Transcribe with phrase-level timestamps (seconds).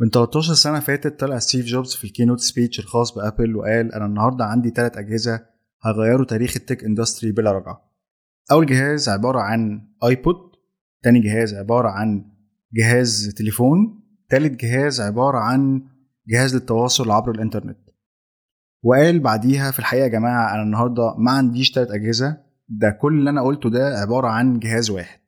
[0.00, 4.06] من 13 سنة فاتت طلع ستيف جوبز في ال keynote speech الخاص بأبل وقال أنا
[4.06, 5.46] النهاردة عندي ثلاث أجهزة
[5.84, 7.92] هيغيروا تاريخ ال tech industry بلا رجعة.
[8.52, 10.36] أول جهاز عبارة عن آيبود
[11.02, 12.24] تاني جهاز عبارة عن
[12.74, 15.82] جهاز تليفون تالت جهاز عبارة عن
[16.28, 17.78] جهاز للتواصل عبر الإنترنت.
[18.84, 22.36] وقال بعديها في الحقيقة يا جماعة أنا النهاردة ما عنديش تلات أجهزة
[22.68, 25.20] ده كل اللي أنا قلته ده عبارة عن جهاز واحد.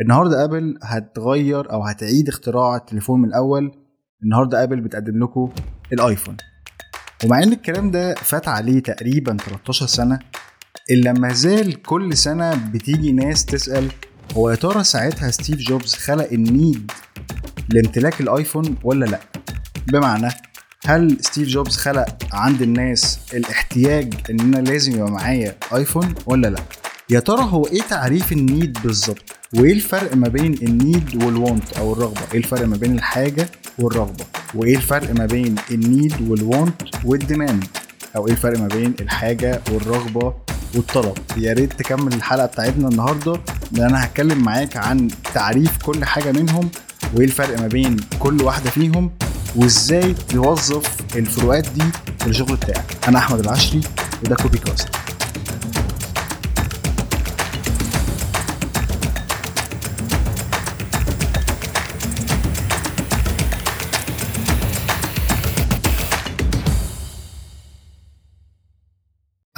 [0.00, 3.79] النهاردة أبل هتغير أو هتعيد اختراع التليفون من الأول
[4.22, 5.50] النهارده ابل بتقدم لكم
[5.92, 6.36] الايفون.
[7.24, 10.18] ومع ان الكلام ده فات عليه تقريبا 13 سنة
[10.90, 13.88] إلا ما زال كل سنة بتيجي ناس تسأل
[14.36, 16.92] هو يا ترى ساعتها ستيف جوبز خلق ال need
[17.68, 19.20] لامتلاك الايفون ولا لأ؟
[19.92, 20.28] بمعنى
[20.86, 26.62] هل ستيف جوبز خلق عند الناس الاحتياج ان أنا لازم يبقى معايا ايفون ولا لأ؟
[27.10, 31.40] يا ترى هو إيه تعريف ال need بالظبط؟ وايه الفرق ما بين ال need وال
[31.40, 36.14] want أو الرغبة؟ إيه الفرق ما بين الحاجة والرغبة؟ وايه الفرق ما بين ال need
[36.30, 37.64] وال want وال demand
[38.16, 40.34] أو إيه الفرق ما بين الحاجة والرغبة
[40.74, 43.40] والطلب؟ يا ريت تكمل الحلقة بتاعتنا النهارده
[43.72, 46.70] لأن أنا هتكلم معاك عن تعريف كل حاجة منهم
[47.14, 49.10] وايه الفرق ما بين كل واحدة فيهم
[49.56, 51.82] وإزاي توظف الفروقات دي
[52.18, 52.84] في الشغل بتاعك.
[53.08, 53.80] أنا أحمد العشري
[54.24, 54.88] وده Copy Cast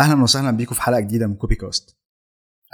[0.03, 1.97] أهلا وسهلا بيكم في حلقة جديدة من Copy Cast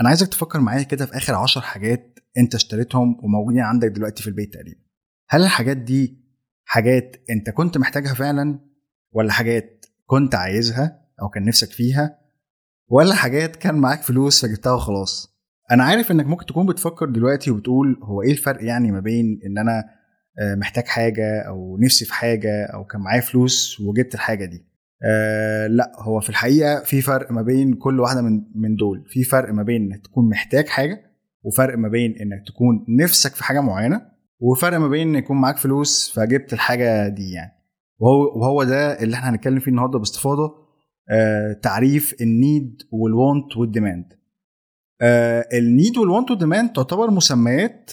[0.00, 4.28] أنا عايزك تفكر معايا كده في آخر عشر حاجات أنت اشتريتهم وموجودين عندك دلوقتي في
[4.28, 4.80] البيت تقريبا.
[5.28, 6.18] هل الحاجات دي
[6.64, 8.60] حاجات أنت كنت محتاجها فعلا؟
[9.12, 12.18] ولا حاجات كنت عايزها أو كان نفسك فيها؟
[12.88, 15.38] ولا حاجات كان معاك فلوس فجبتها وخلاص؟
[15.70, 19.58] أنا عارف إنك ممكن تكون بتفكر دلوقتي وبتقول هو إيه الفرق يعني ما بين إن
[19.58, 19.84] أنا
[20.40, 24.67] آه، محتاج حاجة أو نفسي في حاجة أو كان معايا فلوس وجبت الحاجة دي؟
[25.04, 29.04] آه لا هو في الحقيقة في فرق ما بين كل واحدة من من دول.
[29.08, 31.02] في فرق ما بين إنك تكون محتاج حاجة
[31.42, 34.02] وفرق ما بين إنك تكون نفسك في حاجة معينة
[34.40, 37.52] وفرق ما بين إن يكون معاك فلوس فجبت الحاجة دي يعني.
[37.98, 40.54] وهو وهو ده اللي إحنا هنتكلم فيه النهارده باستفاضة
[41.10, 44.12] آه تعريف ال need وال want وال demand
[45.00, 47.90] آه ال need وال want وال demand تعتبر مسميات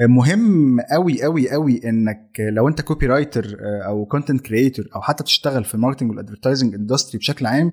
[0.00, 5.64] مهم قوي قوي قوي إنك لو أنت copywriter آه، أو content creator أو حتى تشتغل
[5.64, 7.72] في ال marketing وال advertising industry بشكل عام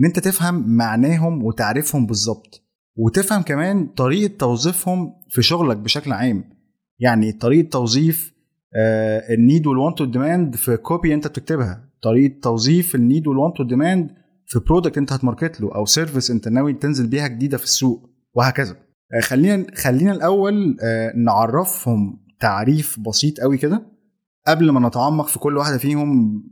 [0.00, 2.62] إن أنت تفهم معناهم وتعريفهم بالظبط
[2.96, 6.44] وتفهم كمان طريقة توظيفهم في شغلك بشكل عام.
[6.98, 8.32] يعني طريقة توظيف
[9.30, 13.37] ال need وال want وال demand في copy أنت بتكتبها طريقة توظيف ال need وال
[13.37, 14.10] want وال demand
[14.46, 18.10] في product أنت ه market له أو service أنت ناوي تنزل بيها جديدة في السوق
[18.34, 18.76] وهكذا.
[19.22, 23.86] خلينا خلينا الأول آه، نعرفهم تعريف بسيط قوي كده
[24.46, 26.42] قبل ما نتعمق في كل واحدة فيهم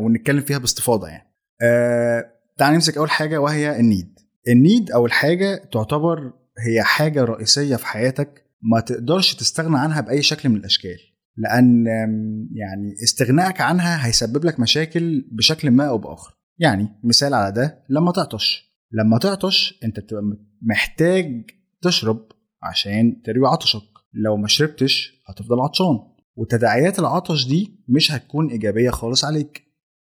[0.00, 1.32] ونتكلم فيها باستفاضة يعني.
[1.62, 2.24] آه،
[2.58, 4.18] تعال نمسك أول حاجة وهي النيد.
[4.48, 6.32] النيد أو الحاجة تعتبر
[6.66, 10.98] هي حاجة رئيسية في حياتك ما تقدرش تستغنى عنها بأي شكل من الأشكال
[11.36, 11.86] لأن
[12.54, 16.34] يعني استغنائك عنها هيسبب لك مشاكل بشكل ما أو بآخر.
[16.58, 18.76] يعني مثال على ده لما تعطش.
[18.92, 20.22] لما تعطش أنت بتبقى
[20.62, 21.44] محتاج
[21.82, 22.26] تشرب
[22.62, 23.82] عشان تروي عطشك.
[24.12, 25.98] لو ما شربتش هتفضل عطشان
[26.36, 29.62] وتداعيات العطش دي مش هتكون إيجابية خالص عليك.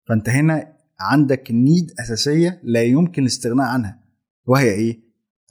[0.08, 4.00] فأنت هنا عندك need أساسية لا يمكن الاستغناء عنها
[4.46, 5.00] وهي إيه؟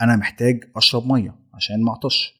[0.02, 2.36] أنا محتاج أشرب مية عشان ما أعطش.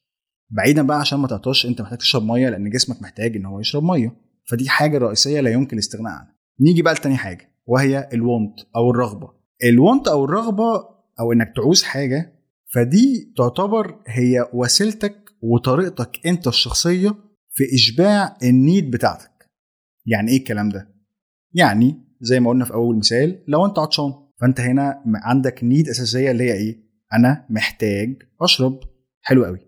[0.50, 3.82] بعيدا بقى عشان ما تعطش أنت محتاج تشرب مية لأن جسمك محتاج إن هو يشرب
[3.82, 4.16] مية.
[4.50, 6.34] فدي حاجة رئيسية لا يمكن الاستغناء عنها.
[6.60, 9.32] نيجي بقى لتاني حاجة وهي ال want أو الرغبة.
[9.64, 10.88] ال want أو الرغبة
[11.20, 12.35] أو إنك تعوز حاجة
[12.74, 17.08] فدي تعتبر هي وسيلتك وطريقتك انت الشخصية
[17.52, 19.50] في إشباع النيد بتاعتك.
[20.06, 20.94] يعني إيه الكلام ده؟
[21.54, 26.30] يعني زي ما قلنا في أول مثال لو أنت عطشان فأنت هنا عندك نيد أساسية
[26.30, 28.80] اللي هي إيه؟ أنا محتاج أشرب.
[29.20, 29.58] حلو قوي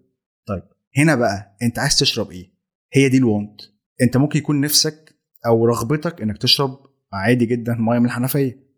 [0.47, 0.63] طيب
[0.99, 2.53] هنا بقى أنت عايز تشرب إيه؟
[2.95, 3.61] هي دي الوونت
[4.03, 5.15] أنت ممكن يكون نفسك
[5.47, 6.79] أو رغبتك إنك تشرب
[7.13, 8.69] عادي جدا مية من الحنفية.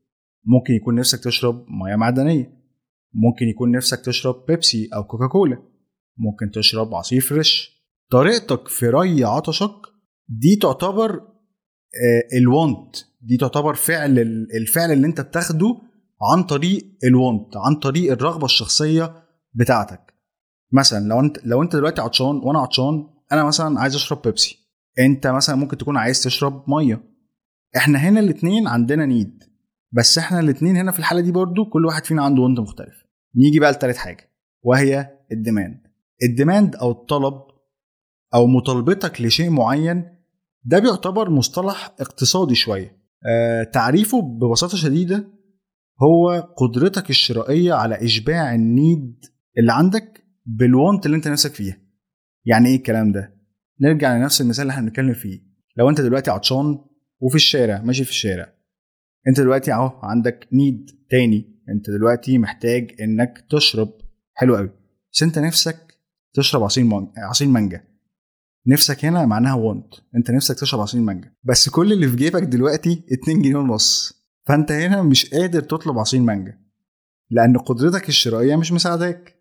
[0.45, 2.60] ممكن يكون نفسك تشرب مية معدنية.
[3.15, 5.63] ممكن يكون نفسك تشرب بيبسي أو كوكاكولا.
[6.19, 7.81] ممكن تشرب عصير fresh.
[8.11, 9.75] طريقتك في ري عطشك
[10.29, 14.19] دي تعتبر آه، ال want دي تعتبر فعل
[14.55, 15.77] الفعل اللي انت بتاخده
[16.33, 19.15] عن طريق ال want عن طريق الرغبة الشخصية
[19.55, 20.15] بتاعتك.
[20.73, 24.59] مثلا لو انت لو انت دلوقتي عطشان وأنا عطشان أنا مثلا عايز أشرب بيبسي.
[24.99, 27.03] انت مثلا ممكن تكون عايز تشرب مية.
[27.77, 29.45] إحنا هنا الاثنين عندنا need
[29.93, 33.05] بس إحنا الاثنين هنا في الحالة دي برضو كل واحد فينا عنده want مختلف.
[33.37, 34.31] نيجي بقى لتالت حاجة
[34.63, 35.81] وهي ال demand
[36.23, 37.35] ال demand أو الطلب
[38.35, 40.05] أو مطالبتك لشيء معين
[40.65, 43.01] ده بيعتبر مصطلح اقتصادي شوية.
[43.27, 45.29] آه تعريفه ببساطة شديدة
[46.03, 49.25] هو قدرتك الشرائية على إشباع ال need
[49.59, 51.77] اللي عندك بال want اللي انت نفسك فيها.
[52.45, 53.35] يعني إيه الكلام ده؟
[53.81, 55.41] نرجع لنفس المثال اللي إحنا بنتكلم فيه.
[55.77, 56.79] لو انت دلوقتي عطشان
[57.21, 58.53] وفي الشارع ماشي في الشارع.
[59.29, 61.61] انت دلوقتي اهو عندك نيد تاني.
[61.69, 63.93] انت دلوقتي محتاج انك تشرب.
[64.35, 64.71] حلو قوي.
[65.13, 65.95] بس انت نفسك
[66.35, 67.85] تشرب عصير مانجا عصير مانجا.
[68.67, 71.33] نفسك هنا معناها وونت انت نفسك تشرب عصير مانجا.
[71.45, 74.13] بس كل اللي في جيبك دلوقتي 2 جنيه ونص.
[74.49, 76.59] فانت هنا مش قادر تطلب عصير مانجا.
[77.31, 79.37] لأن قدرتك الشرائية مش مساعداك.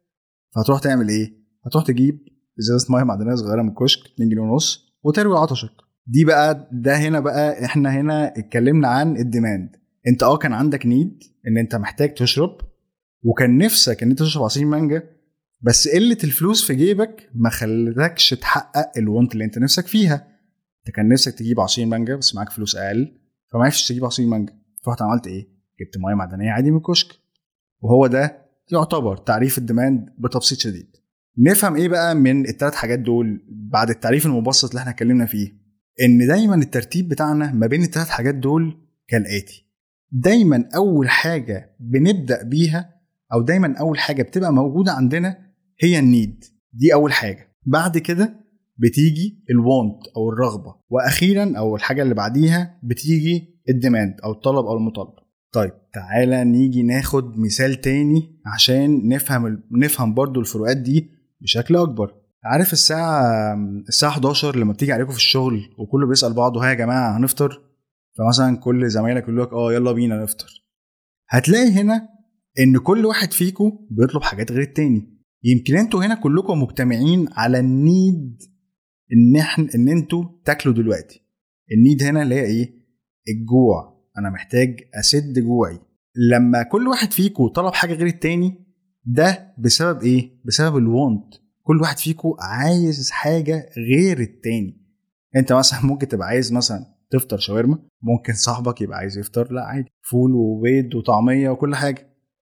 [0.55, 2.19] فهتروح تعمل إيه؟ هتروح تجيب
[2.59, 5.71] ازازة مية معدنية صغيرة من الكشك 2 جنيه ونص وتروي عطشك.
[6.07, 9.75] دي بقى ده هنا بقى إحنا هنا اتكلمنا عن ال demand.
[10.07, 12.57] انت آه كان عندك need إن أنت محتاج تشرب
[13.23, 15.03] وكان نفسك إن أنت تشرب عصير مانجا
[15.61, 20.15] بس قلة الفلوس في جيبك ما خلتكش تحقق ال want اللي أنت نفسك فيها.
[20.87, 23.17] أنت كان نفسك تجيب عصير مانجا بس معاك فلوس أقل
[23.53, 24.53] فما عرفتش تجيب عصير مانجا.
[24.85, 25.47] فرحت عملت إيه؟
[25.81, 27.15] جبت مية معدنية عادي من الكشك
[27.81, 30.95] وهو ده يعتبر تعريف ال demand بتبسيط شديد.
[31.37, 35.58] نفهم إيه بقى من الثلاث حاجات دول بعد التعريف المبسط اللي إحنا اتكلمنا فيه؟
[36.01, 39.65] إن دايما الترتيب بتاعنا ما بين الثلاث حاجات دول كالآتي.
[40.11, 42.89] دايما أول حاجة بنبدأ بيها
[43.33, 45.37] أو دايما أول حاجة بتبقى موجودة عندنا
[45.79, 46.43] هي ال need.
[46.73, 47.55] دي أول حاجة.
[47.65, 48.39] بعد كده
[48.77, 50.75] بتيجي ال want أو الرغبة.
[50.89, 55.19] وأخيرا أو الحاجة اللي بعديها بتيجي ال demand أو الطلب أو المطالبه
[55.51, 61.09] طيب تعالى نيجي ناخد مثال تاني عشان نفهم نفهم برضو الفروقات دي
[61.41, 62.13] بشكل أكبر.
[62.43, 63.53] عارف الساعة
[63.87, 67.61] الساعة 11 لما بتيجي عليكم في الشغل وكله بيسأل بعضه ها يا جماعة هنفطر؟
[68.17, 70.65] فمثلا كل زمايلك يقول لك آه يلا بينا نفطر.
[71.29, 72.09] هتلاقي هنا
[72.59, 75.19] إن كل واحد فيكم بيطلب حاجات غير التاني.
[75.43, 78.37] يمكن أنتوا هنا كلكم مجتمعين على النيد
[79.13, 81.21] إن إحنا إن أنتوا تاكلوا دلوقتي.
[81.71, 82.73] ال need هنا اللي هي إيه؟
[83.29, 83.99] الجوع.
[84.17, 85.79] أنا محتاج أسد جوعي.
[86.31, 88.65] لما كل واحد فيكم طلب حاجة غير التاني
[89.05, 91.33] ده بسبب إيه؟ بسبب ال want
[91.69, 94.81] كل واحد فيكم عايز حاجة غير التاني.
[95.35, 99.87] انت مثلا ممكن تبقى عايز مثلا تفطر شاورما ممكن صاحبك يبقى عايز يفطر لا عادي.
[100.01, 102.15] فول وبيض وطعمية وكل حاجة.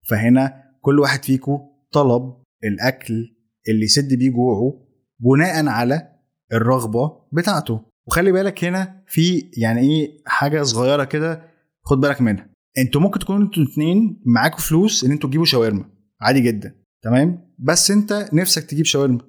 [0.10, 1.60] فهنا كل واحد فيكم
[1.92, 3.36] طلب الأكل
[3.70, 4.88] اللي يسد بيه جوعه
[5.20, 6.08] بناء على
[6.54, 7.82] الرغبة بتاعته.
[8.08, 11.44] وخلي بالك هنا في يعني إيه حاجة صغيرة كده
[11.84, 12.50] خد بالك منها.
[12.78, 15.86] أنتوا ممكن تكونوا أنتوا اتنين معاكم فلوس إن أنتوا تجيبوا شاورما.
[16.22, 16.81] عادي جدا.
[17.04, 19.20] تمام؟ بس انت نفسك تجيب شاورما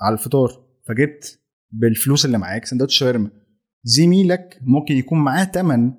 [0.00, 1.38] على الفطار فجبت
[1.70, 3.30] بالفلوس اللي معاك سندوتش شاورما.
[3.84, 5.92] زميلك ممكن يكون معاه تمن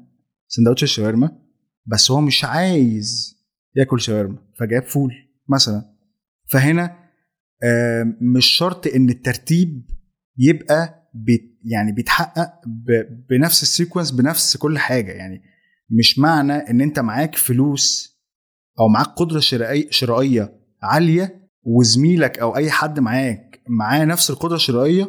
[0.48, 1.40] سندوتش الشاورما
[1.86, 3.36] بس هو مش عايز
[3.76, 5.14] ياكل شاورما فجاب فول
[5.50, 5.94] مثلا.
[6.52, 7.00] فهنا
[8.36, 9.90] مش شرط إن الترتيب
[10.38, 12.62] يبقى بيت يعني بيتحقق
[13.30, 15.12] بنفس ال sequence بنفس كل حاجة.
[15.12, 15.42] يعني
[16.00, 18.14] مش معنى إن أنت معاك فلوس
[18.80, 19.40] أو معاك قدرة
[19.90, 25.08] شرائية عالية وزميلك أو أي حد معاك معاه نفس القدرة الشرائية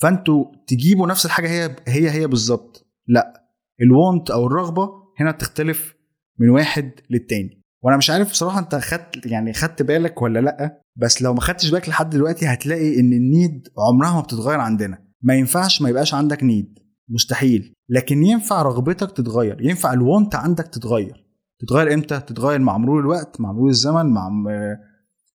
[0.00, 2.86] فأنتوا تجيبوا نفس الحاجة هي هي هي بالظبط.
[3.08, 3.44] لأ
[3.82, 4.90] ال want أو الرغبة
[5.20, 5.94] هنا بتختلف
[6.38, 7.62] من واحد للتاني.
[7.82, 11.70] وأنا مش عارف بصراحة أنت خدت يعني خدت بالك ولا لأ بس لو ما خدتش
[11.70, 14.98] بالك لحد دلوقتي هتلاقي إن ال need عمرها ما بتتغير عندنا.
[15.22, 16.78] ما ينفعش ما يبقاش عندك need.
[17.08, 17.74] مستحيل.
[17.88, 19.56] لكن ينفع رغبتك تتغير.
[19.60, 21.24] ينفع ال want عندك تتغير.
[21.60, 24.28] تتغير إمتى؟ تتغير مع مرور الوقت مع مرور الزمن مع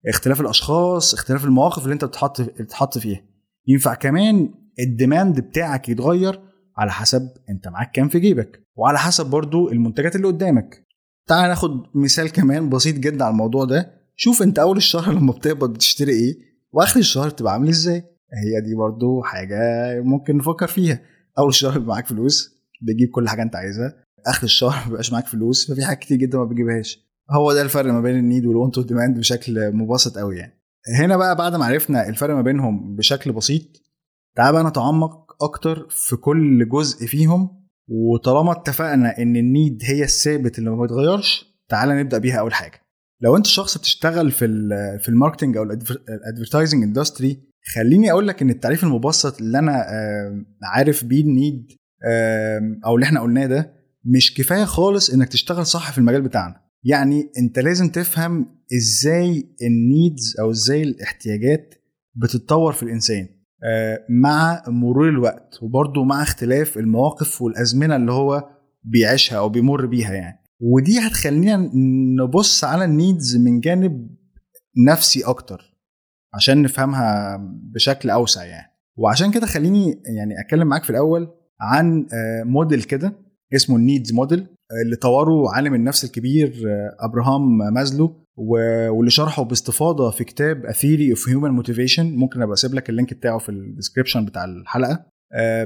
[0.07, 3.21] اختلاف الأشخاص اختلاف المواقف اللي أنت بتحط بتتحط فيها.
[3.67, 6.41] ينفع كمان ال demand بتاعك يتغير
[6.77, 10.87] على حسب أنت معاك كام في جيبك وعلى حسب برضو المنتجات اللي قدامك.
[11.29, 13.93] تعال ناخد مثال كمان بسيط جدا على الموضوع ده.
[14.17, 16.35] شوف أنت أول الشهر لما بتقبض بتشتري إيه
[16.73, 18.03] وآخر الشهر بتبقى عامل إزاي.
[18.45, 19.57] هي دي برضو حاجة
[20.01, 21.01] ممكن نفكر فيها.
[21.39, 24.05] أول الشهر معاك فلوس بتجيب كل حاجة أنت عايزها.
[24.27, 27.08] آخر الشهر مبيبقاش معاك فلوس ففي حاجات كتير جدا ما بتجيبهاش.
[27.31, 30.53] هو ده الفرق ما بين ال need وال want وال demand بشكل مبسط قوي يعني.
[30.99, 33.63] هنا بقى بعد ما عرفنا الفرق ما بينهم بشكل بسيط
[34.37, 40.59] تعال بقى نتعمق أكتر في كل جزء فيهم وطالما اتفقنا إن ال need هي الثابت
[40.59, 42.81] اللي ما بيتغيرش تعالى نبدأ بيها أول حاجة.
[43.21, 44.47] لو أنت شخص بتشتغل في
[45.03, 47.43] في ال marketing أو ال advertising industry
[47.75, 49.85] خليني أقول لك إن التعريف المبسط اللي أنا
[50.63, 51.73] عارف بيه ال need
[52.87, 53.73] أو اللي إحنا قلناه ده
[54.05, 56.68] مش كفاية خالص إنك تشتغل صح في المجال بتاعنا.
[56.85, 61.75] يعني انت لازم تفهم إزاي ال needs أو إزاي الاحتياجات
[62.15, 63.29] بتتطور في الإنسان.
[64.09, 68.51] مع مرور الوقت وبرضه مع اختلاف المواقف والأزمنة اللي هو
[68.83, 70.39] بيعيشها أو بيمر بيها يعني.
[70.61, 71.71] ودي هتخلينا
[72.25, 74.17] نبص على ال needs من جانب
[74.89, 75.79] نفسي أكتر
[76.35, 77.37] عشان نفهمها
[77.75, 78.73] بشكل أوسع يعني.
[78.97, 81.29] وعشان كده خليني يعني أتكلم معاك في الأول
[81.61, 82.07] عن
[82.45, 83.13] موديل كده
[83.55, 84.47] اسمه ال needs model
[84.85, 86.53] اللي طوره عالم النفس الكبير
[87.01, 92.75] أبراهام مازلو واللي شرحه باستفاضة في كتاب A Theory of Human Motivation ممكن أبقى أسيب
[92.75, 95.07] لك ال link بتاعه في ال description بتاع الحلقة.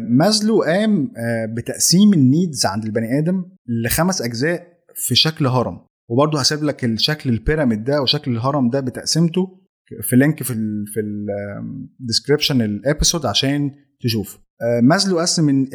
[0.01, 1.13] مازلو قام
[1.57, 3.45] بتقسيم ال needs عند البني آدم
[3.85, 5.81] لخمس أجزاء في شكل هرم.
[6.11, 9.59] وبرضه هسيب لك الشكل ال pyramid ده وشكل الهرم ده بتقسيمته
[10.03, 11.01] في link في ال في
[12.01, 14.39] ال description ال episode عشان تشوف
[14.83, 15.67] مازلو قسم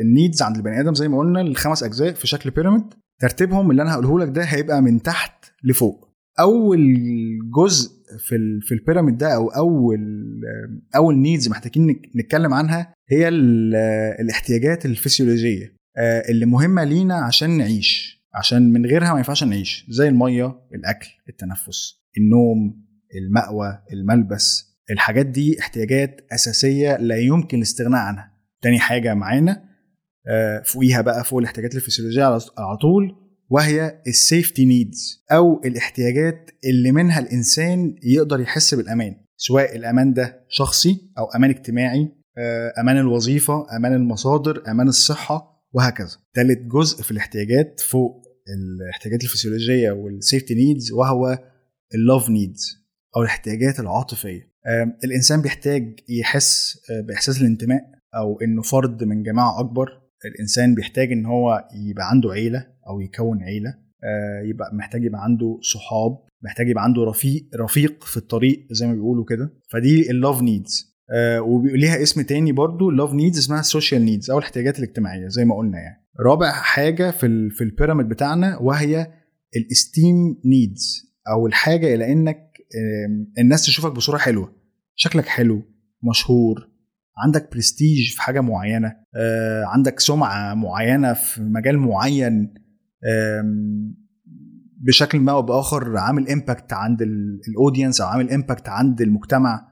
[0.00, 2.82] ال needs عند البني آدم؟ زي ما قلنا لخمس أجزاء في شكل pyramid
[3.20, 6.08] ترتيبهم اللي أنا هقوله لك ده هيبقى من تحت لفوق.
[6.40, 6.98] أول
[7.56, 10.00] جزء في في ال pyramid ده أو أول
[10.96, 13.28] أول needs محتاجين نتكلم عنها هي
[14.20, 15.74] الاحتياجات الفسيولوجية
[16.28, 18.24] اللي مهمة لينا عشان نعيش.
[18.34, 19.86] عشان من غيرها ما ينفعش نعيش.
[19.88, 28.32] زي المية الأكل التنفس النوم المأوى الملبس الحاجات دي احتياجات أساسية لا يمكن الاستغناء عنها.
[28.62, 29.64] تاني حاجة معانا
[30.64, 32.24] فوقيها بقى فوق الاحتياجات الفسيولوجية
[32.58, 33.16] على طول
[33.50, 40.44] وهي ال safety needs أو الاحتياجات اللي منها الإنسان يقدر يحس بالأمان سواء الأمان ده
[40.48, 42.08] شخصي أو أمان اجتماعي
[42.78, 46.16] أمان الوظيفة أمان المصادر أمان الصحة وهكذا.
[46.34, 51.38] ثالث جزء في الاحتياجات فوق الاحتياجات الفسيولوجية وال safety needs وهو
[51.94, 52.84] ال love needs
[53.16, 54.53] أو الاحتياجات العاطفية.
[55.04, 56.78] الإنسان بيحتاج يحس
[57.08, 57.80] بإحساس الانتماء
[58.14, 59.88] أو إنه فرد من جماعة أكبر.
[60.24, 63.74] الإنسان بيحتاج إن هو يبقى عنده عيلة أو يكون عيلة
[64.44, 69.24] يبقى محتاج يبقى عنده صحاب محتاج يبقى عنده رفيق رفيق في الطريق زي ما بيقولوا
[69.24, 69.52] كده.
[69.72, 70.94] فدي ال love needs
[71.40, 75.44] وليها اسم تاني برضو ال love needs اسمها ال social needs أو الاحتياجات الاجتماعية زي
[75.44, 76.04] ما قلنا يعني.
[76.20, 79.12] رابع حاجة في في ال pyramid بتاعنا وهي
[79.56, 82.53] ال esteem needs أو الحاجة إلى إنك
[83.38, 84.56] الناس تشوفك بصورة حلوة.
[84.94, 85.62] شكلك حلو
[86.10, 86.68] مشهور
[87.18, 88.96] عندك برستيج في حاجة معينة
[89.66, 92.54] عندك سمعة معينة في مجال معين
[94.86, 97.02] بشكل ما أو بآخر عامل impact عند
[97.48, 99.68] ال audience أو عامل impact عند المجتمع.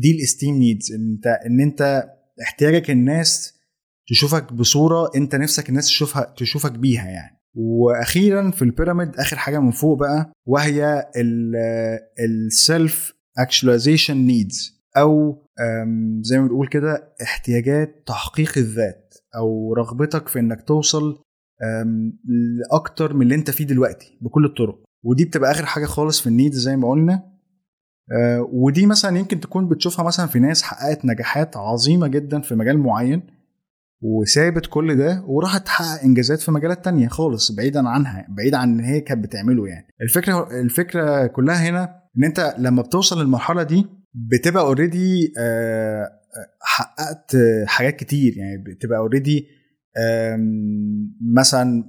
[0.00, 2.04] دي ال esteem needs إنت إن إنت
[2.42, 3.60] احتياجك الناس
[4.08, 7.39] تشوفك بصورة أنت نفسك الناس تشوفها تشوفك بيها يعني.
[7.54, 11.06] وأخيرا في ال pyramid آخر حاجة من فوق بقى وهي
[12.20, 15.44] ال self-actualization needs أو
[16.20, 21.22] زي ما بنقول كده احتياجات تحقيق الذات أو رغبتك في إنك توصل
[22.24, 24.82] لأكتر من اللي أنت فيه دلوقتي بكل الطرق.
[25.04, 27.22] ودي بتبقى آخر حاجة خالص في ال needs زي ما قلنا.
[28.52, 33.22] ودي مثلا يمكن تكون بتشوفها مثلا في ناس حققت نجاحات عظيمة جدا في مجال معين.
[34.02, 38.80] وسابت كل ده وراحت تحقق إنجازات في مجالات تانية خالص بعيدا عنها بعيد عن إن
[38.84, 39.86] هي كانت بتعمله يعني.
[40.02, 45.32] الفكرة الفكرة كلها هنا إن أنت لما بتوصل للمرحلة دي بتبقى already
[46.60, 48.64] حققت حاجات كتير يعني.
[48.66, 49.46] بتبقى already
[51.36, 51.84] مثلا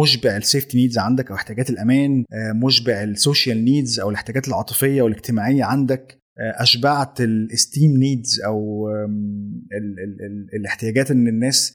[0.00, 2.24] مشبع ال safety needs عندك أو احتياجات الأمان
[2.62, 6.25] مشبع ال social needs أو الاحتياجات العاطفية والاجتماعيه عندك.
[6.38, 11.74] أشبعت ال esteem needs أو ال ال ال الاحتياجات إن الناس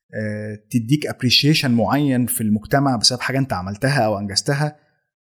[0.71, 4.75] تديك appreciation معين في المجتمع بسبب حاجة أنت عملتها أو أنجزتها.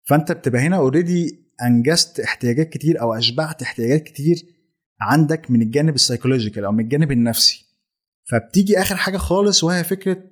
[0.04, 4.36] فأنت بتبقى هنا already أنجزت احتياجات كتير أو أشبعت احتياجات كتير
[5.00, 7.64] عندك من الجانب ال psychological أو من الجانب النفسي.
[8.30, 10.22] فبتيجي آخر حاجة خالص وهي فكرة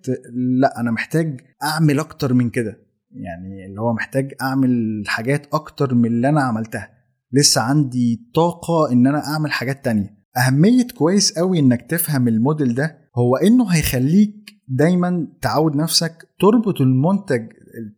[0.61, 2.79] لأ أنا محتاج أعمل أكتر من كده.
[3.11, 6.96] يعني اللي هو محتاج أعمل حاجات أكتر من اللي أنا عملتها.
[7.33, 10.17] لسه عندي طاقة إن أنا أعمل حاجات تانية.
[10.37, 14.35] أهمية كويس قوي إنك تفهم الموديل ده هو إنه هيخليك
[14.69, 17.47] دايما تعود نفسك تربط المنتج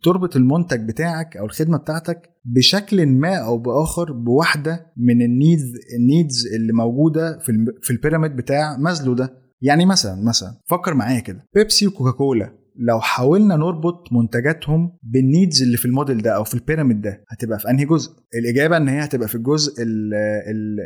[0.02, 6.06] تربط المنتج بتاعك أو الخدمة بتاعتك بشكل ما أو بآخر بواحدة من ال needs ال
[6.06, 9.38] needs اللي موجودة في في ال pyramid بتاع مازلو ده.
[9.62, 11.44] يعني مثلا مثلا فكر معايا كده.
[11.54, 12.57] بيبسي وكوكاكولا.
[12.78, 17.25] لو حاولنا نربط منتجاتهم بال needs اللي في الموديل ده أو في ال pyramid ده
[17.28, 20.14] هتبقى في أنهي جزء؟ الإجابة إن هي هتبقى في الجزء ال
[20.50, 20.80] ال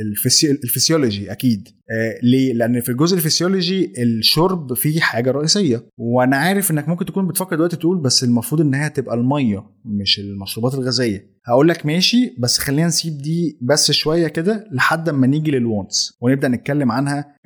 [0.00, 1.68] ال الفسيولوجي أكيد.
[1.90, 5.86] آه ليه؟ لأن في الجزء الفسيولوجي الشرب فيه حاجة رئيسية.
[5.96, 10.18] وأنا عارف إنك ممكن تكون بتفكر دلوقتي تقول بس المفروض إن هي هتبقى المية مش
[10.18, 11.32] المشروبات الغازية.
[11.46, 16.18] هقول لك ماشي بس خلينا نسيب دي بس شوية كده لحد أما نيجي لل wants
[16.20, 17.36] ونبدأ نتكلم عنها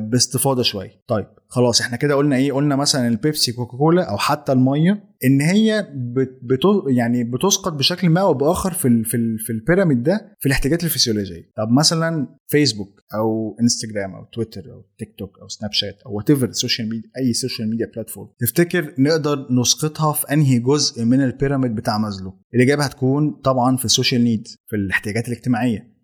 [0.00, 0.90] باستفاضة شوية.
[1.08, 5.88] طيب خلاص إحنا كده قلنا إيه؟ قلنا مثلا البيبسي كوكاكولا أو حتى المية إن هي
[5.94, 10.34] بت يعني بتسقط بشكل ما أو بآخر في ال في ال في ال pyramid ده
[10.40, 11.50] في الاحتياجات الفسيولوجية.
[11.56, 16.52] طب مثلا فيسبوك أو إنستجرام أو تويتر أو تيك توك أو سناب شات أو whatever
[16.52, 21.74] social media أي social media platform تفتكر نقدر نسقطها في أنهي جزء من ال pyramid
[21.74, 25.98] بتاع مازلو؟ الإجابة هتكون طبعا في ال social need في الاحتياجات الاجتماعية.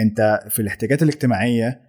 [0.00, 1.85] أنت في الاحتياجات الاجتماعية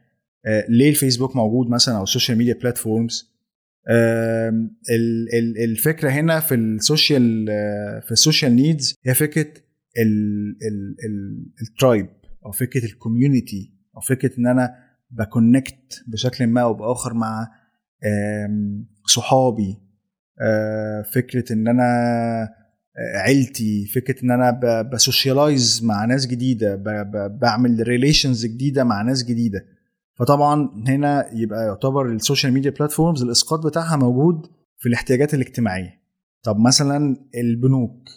[0.70, 3.38] ليه الفيسبوك موجود مثلا أو ال social media platforms
[5.64, 7.46] الفكرة هنا في ال social
[8.02, 9.48] في ال social needs هي فكرة
[11.62, 12.10] ال tribe
[12.46, 14.76] أو فكرة ال community أو فكرة إن أنا
[15.12, 17.48] ب connect بشكل ما أو بآخر مع
[19.06, 19.78] صحابي.
[20.42, 21.84] آه، فكرة إن أنا
[22.98, 24.52] آه، عيلتي فكرة إن أنا
[24.82, 26.76] ب socialize مع ناس جديدة
[27.28, 29.66] بعمل relations جديدة مع ناس جديدة.
[30.20, 34.46] فطبعا هنا يبقى يعتبر ال social media platforms الإسقاط بتاعها موجود
[34.78, 36.02] في الاحتياجات الاجتماعية.
[36.44, 38.10] طب مثلا البنوك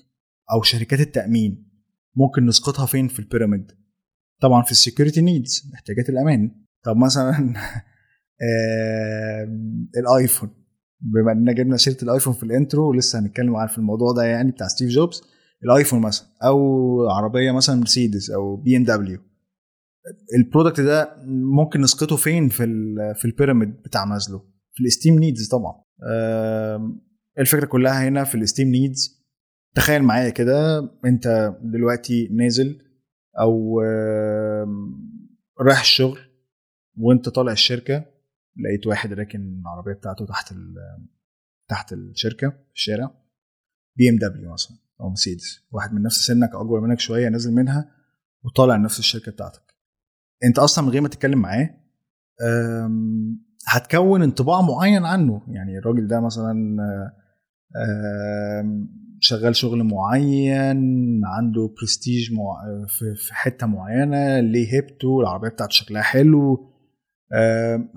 [0.53, 1.71] أو شركات التأمين
[2.17, 3.73] ممكن نسقطها فين في ال pyramid
[4.41, 6.51] طبعا في ال security needs احتياجات الأمان.
[6.85, 7.55] طب مثلا
[10.01, 10.51] الآيفون.
[11.01, 14.51] بما إننا جبنا سيرة الآيفون في ال intro ولسه هنتكلم عن في الموضوع ده يعني
[14.51, 15.23] بتاع ستيف جوبز
[15.65, 16.59] الآيفون مثلا أو
[17.11, 19.19] عربية مثلا مرسيدس أو بي ام دبليو
[20.39, 22.65] ال product ده ممكن نسقطه فين في
[23.15, 24.39] في ال pyramid بتاع مازلو
[24.73, 25.85] في ال esteem needs طبعا.
[27.39, 29.27] الفكرة كلها هنا في ال esteem needs
[29.75, 32.79] تخيل معايا كده انت دلوقتي نازل
[33.41, 33.81] أو
[35.61, 36.19] رايح الشغل
[36.97, 38.05] وانت طالع الشركة
[38.57, 40.55] لقيت واحد راكن العربية بتاعته تحت
[41.69, 43.11] تحت الشركة في الشارع.
[43.97, 45.67] بي إم دبليو مثلا أو مرسيدس.
[45.73, 47.93] واحد من نفس سنك أو أكبر منك شوية نازل منها
[48.45, 49.70] وطالع نفس الشركة بتاعتك.
[50.45, 51.71] انت أصلا من غير ما تتكلم معاه
[53.69, 55.43] هتكون انطباع معين عنه.
[55.49, 56.77] يعني الراجل ده مثلا
[59.21, 62.31] شغال شغل معين عنده برستيج
[63.17, 66.71] في حتة معينة ليه هيبته العربية بتاعته شكلها حلو.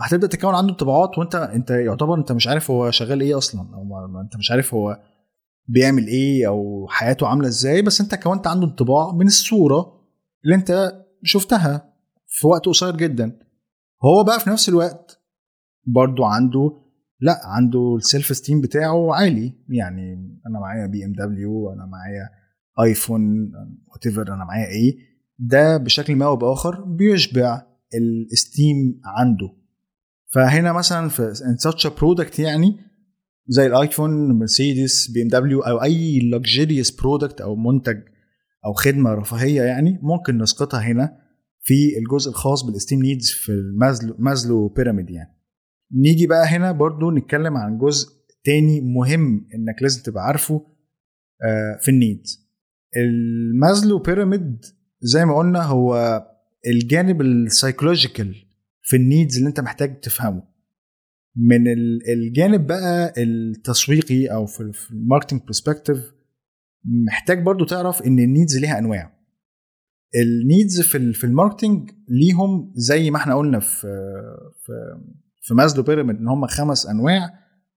[0.02, 4.22] هتبدأ تكون عنده انطباعات وانت انت يعتبر انت مش عارف هو شغال إيه أصلا أو
[4.22, 5.00] انت مش عارف هو
[5.68, 10.02] بيعمل إيه أو حياته عاملة إزاي بس انت كونت عنده انطباع من الصورة
[10.46, 10.92] اللي انت
[11.24, 11.93] شفتها.
[12.36, 13.40] في وقت قصير جدا.
[14.04, 15.20] هو بقى في نفس الوقت
[15.88, 16.82] برضو عنده
[17.20, 19.54] لا عنده ال self esteem بتاعه عالي.
[19.70, 20.14] يعني
[20.48, 22.30] أنا معايا بي ام دبليو أنا معايا
[22.84, 23.52] ايفون
[23.88, 24.98] what أنا معايا إيه.
[25.40, 27.62] ده بشكل ما أو بآخر بيشبع
[27.94, 29.50] ال esteem عنده.
[30.34, 32.80] فهنا مثلا في in such product يعني
[33.48, 38.02] زي الايفون مرسيدس بي ام دبليو أو أي luxurious product أو منتج
[38.66, 41.23] أو خدمة رفاهية يعني ممكن نسقطها هنا.
[41.64, 45.38] في الجزء الخاص بال esteem needs في المازلو مازلو pyramid يعني.
[45.92, 48.10] نيجي بقى هنا برضو نتكلم عن جزء
[48.44, 50.56] تاني مهم إنك لازم تبقى عارفه
[51.46, 52.50] آه، في ال needs
[52.98, 54.66] المازلو pyramid
[55.02, 56.22] زي ما قلنا هو
[56.68, 58.36] الجانب ال psychological
[58.82, 60.44] في ال needs اللي أنت محتاج تفهمه.
[61.36, 61.68] من
[62.14, 65.98] الجانب بقى التسويقي أو في ال marketing perspective
[66.86, 69.14] محتاج برضو تعرف إن ال needs ليها أنواع.
[70.16, 73.88] ال needs في في ال marketing ليهم زي ما إحنا قلنا في
[74.66, 74.74] في
[75.42, 77.34] في مازلو pyramid ان هم خمس انواع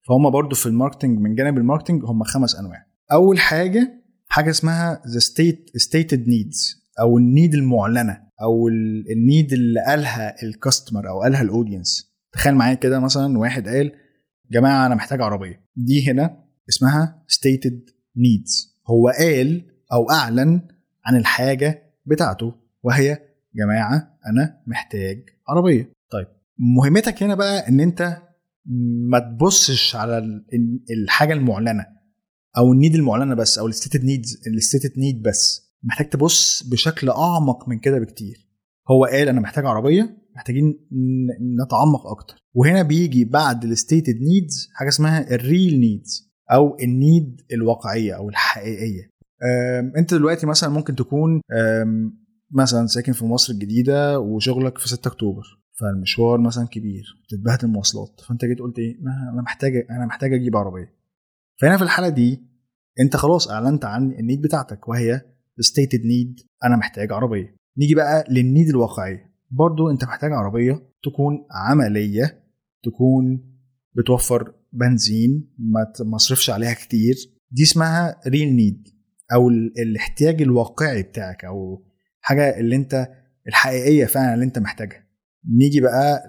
[0.07, 2.85] فهم برضو في ال marketing من جانب ال marketing هم خمس انواع.
[3.11, 8.67] أول حاجة حاجة اسمها the state stated needs أو ال need المعلنة أو
[9.11, 13.67] ال need اللي قالها ال customer أو قالها ال audience تخيل معايا كده مثلا واحد
[13.67, 13.91] قال
[14.51, 15.65] جماعة أنا محتاج عربية.
[15.75, 18.67] دي هنا اسمها stated needs.
[18.89, 20.61] هو قال أو أعلن
[21.05, 23.19] عن الحاجة بتاعته وهي
[23.55, 25.91] جماعة أنا محتاج عربية.
[26.11, 26.27] طيب
[26.59, 28.17] مهمتك هنا بقى إن أنت
[29.09, 30.43] ما تبصش على
[30.91, 31.85] الحاجة المعلنة
[32.57, 35.67] أو ال need المعلنة بس أو ال stated needs ال stated need بس.
[35.83, 38.47] محتاج تبص بشكل أعمق من كده بكتير.
[38.91, 40.79] هو قال أنا محتاج عربية محتاجين
[41.65, 42.35] نتعمق أكتر.
[42.53, 48.13] وهنا بيجي بعد ال stated needs حاجة اسمها ال real needs أو ال need الواقعية
[48.13, 49.09] أو الحقيقية.
[49.97, 51.41] انت دلوقتي مثلا ممكن تكون
[52.51, 55.43] مثلا ساكن في مصر الجديدة وشغلك في 6 أكتوبر
[55.79, 58.95] فالمشوار مثلا كبير بتتبهدل المواصلات فأنت جيت قلت إيه؟
[59.33, 60.93] أنا محتاج أنا محتاج أجيب عربية.
[61.61, 62.43] فهنا في الحالة دي
[62.99, 65.21] أنت خلاص أعلنت عن ال need بتاعتك وهي
[65.59, 67.55] stated need أنا محتاج عربية.
[67.77, 69.31] نيجي بقى لل need الواقعية.
[69.51, 72.43] برضو أنت محتاج عربية تكون عملية
[72.83, 73.43] تكون
[73.95, 77.15] بتوفر بنزين ما تصرفش عليها كتير.
[77.51, 78.87] دي اسمها real need
[79.33, 81.83] أو الاحتياج الواقعي بتاعك أو
[82.21, 83.07] حاجة اللي أنت
[83.47, 85.03] الحقيقية فعلا اللي أنت محتاجها.
[85.57, 86.27] نيجي بقى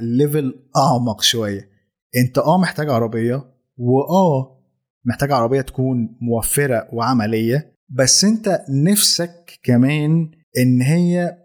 [0.00, 1.68] level أعمق شوية.
[2.16, 3.44] أنت آه محتاج عربية
[3.76, 4.60] واه
[5.04, 11.36] محتاج عربية تكون موفرة وعملية بس أنت نفسك كمان إن هي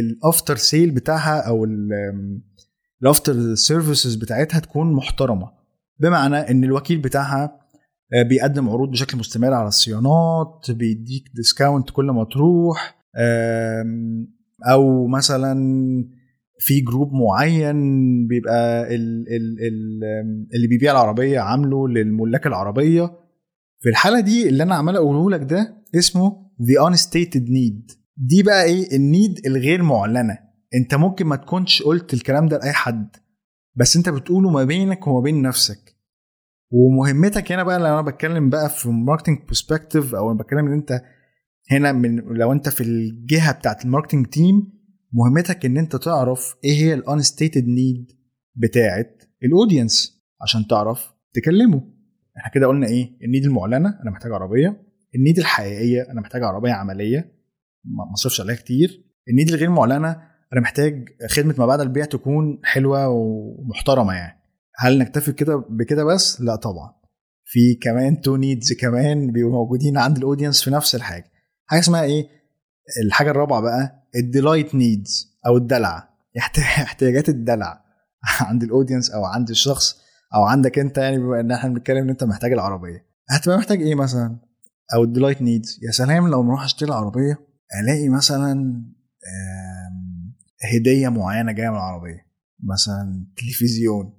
[0.00, 1.66] ال after sale بتاعها أو
[3.02, 5.50] ال after services بتاعتها تكون محترمة.
[6.00, 7.60] بمعنى إن الوكيل بتاعها آه،
[8.28, 12.98] بيقدم عروض بشكل مستمر على الصيانات بيديك discount كل ما تروح
[14.70, 15.54] أو مثلا
[16.58, 17.76] في group معين
[18.26, 20.04] بيبقى ال ال ال
[20.54, 23.10] اللي بيبيع العربية عامله للملاك العربية.
[23.80, 27.96] في الحالة دي اللي أنا عمال أقوله لك ده اسمه the unstated need.
[28.16, 30.38] دي بقى إيه؟ ال need الغير معلنة.
[30.74, 33.16] أنت ممكن ما تكونش قلت الكلام ده لأي حد
[33.74, 35.95] بس أنت بتقوله ما بينك وما بين نفسك.
[36.70, 41.02] ومهمتك هنا بقى لو أنا بتكلم بقى في marketing perspective أو أنا بتكلم إن أنت
[41.70, 44.72] هنا من لو أنت في الجهة بتاعت ال marketing team
[45.12, 48.12] مهمتك إن أنت تعرف إيه هي ال unstated need
[48.54, 51.82] بتاعت ال audience عشان تعرف تكلمه.
[52.38, 54.82] إحنا كده قلنا إيه؟ ال need المعلنة أنا محتاج عربية.
[55.14, 57.32] ال need الحقيقية أنا محتاج عربية عملية.
[57.84, 59.04] ما أصرفش عليها كتير.
[59.28, 60.08] ال need الغير معلنة
[60.52, 64.35] أنا محتاج خدمة ما بعد البيع تكون حلوة ومحترمة يعني.
[64.78, 66.92] هل نكتفي كده بكده بس؟ لا طبعا.
[67.44, 71.32] في كمان two needs كمان بيبقوا موجودين عند ال audience في نفس الحاجة.
[71.66, 72.28] حاجة اسمها إيه؟
[73.06, 76.08] الحاجة الرابعة بقى ال delight needs أو الدلع.
[76.82, 77.84] احتياجات الدلع
[78.48, 79.96] عند ال audience أو عند الشخص
[80.34, 83.06] أو عندك أنت يعني بما إن إحنا بنتكلم إن أنت محتاج العربية.
[83.30, 84.38] هتبقى محتاج إيه مثلا؟
[84.94, 87.38] أو ال delight needs يا سلام لو نروح أشتري العربية
[87.82, 88.82] ألاقي مثلا
[90.74, 92.26] هدية معينة جاية من العربية.
[92.62, 94.15] مثلا تلفزيون.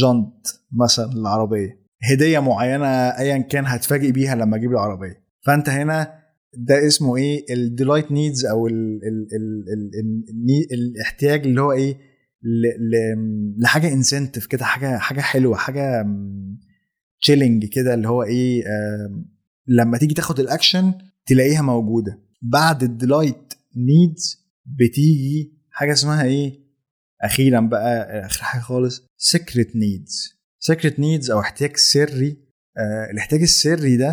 [0.00, 5.24] جنط مثلا للعربيه هدية معينة ايا كان هتفاجئ بيها لما أجيب العربية.
[5.46, 6.12] فأنت هنا
[6.56, 8.72] ده اسمه إيه؟ ال delight needs أو ال
[9.04, 11.96] ال ال ال ال الاحتياج اللي هو إيه؟
[13.58, 16.06] لحاجة incentive كده حاجة حاجة حلوة حاجة
[17.20, 18.64] challenge كده اللي هو إيه؟
[19.66, 20.94] لما تيجي تاخد الأكشن
[21.26, 22.18] تلاقيها موجودة.
[22.42, 26.63] بعد ال delight needs بتيجي حاجة اسمها إيه؟
[27.24, 32.36] أخيرا بقى آخر حاجة خالص secret needs secret needs أو احتياج سري
[32.78, 34.10] آه الاحتياج السري ده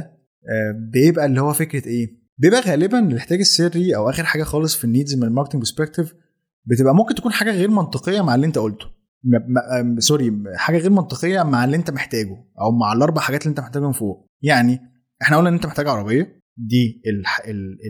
[0.49, 4.83] آه بيبقى اللي هو فكرة إيه؟ بيبقى غالبا الاحتياج السري أو آخر حاجة خالص في
[4.83, 6.13] ال needs من ال marketing perspective
[6.65, 8.85] بتبقى ممكن تكون حاجة غير منطقية مع اللي أنت قلته.
[9.23, 13.49] م- م- sorry حاجة غير منطقية مع اللي أنت محتاجه أو مع الأربع حاجات اللي
[13.49, 14.25] أنت محتاجهم فوق.
[14.43, 14.79] يعني
[15.21, 17.01] إحنا قلنا إن أنت محتاج عربية دي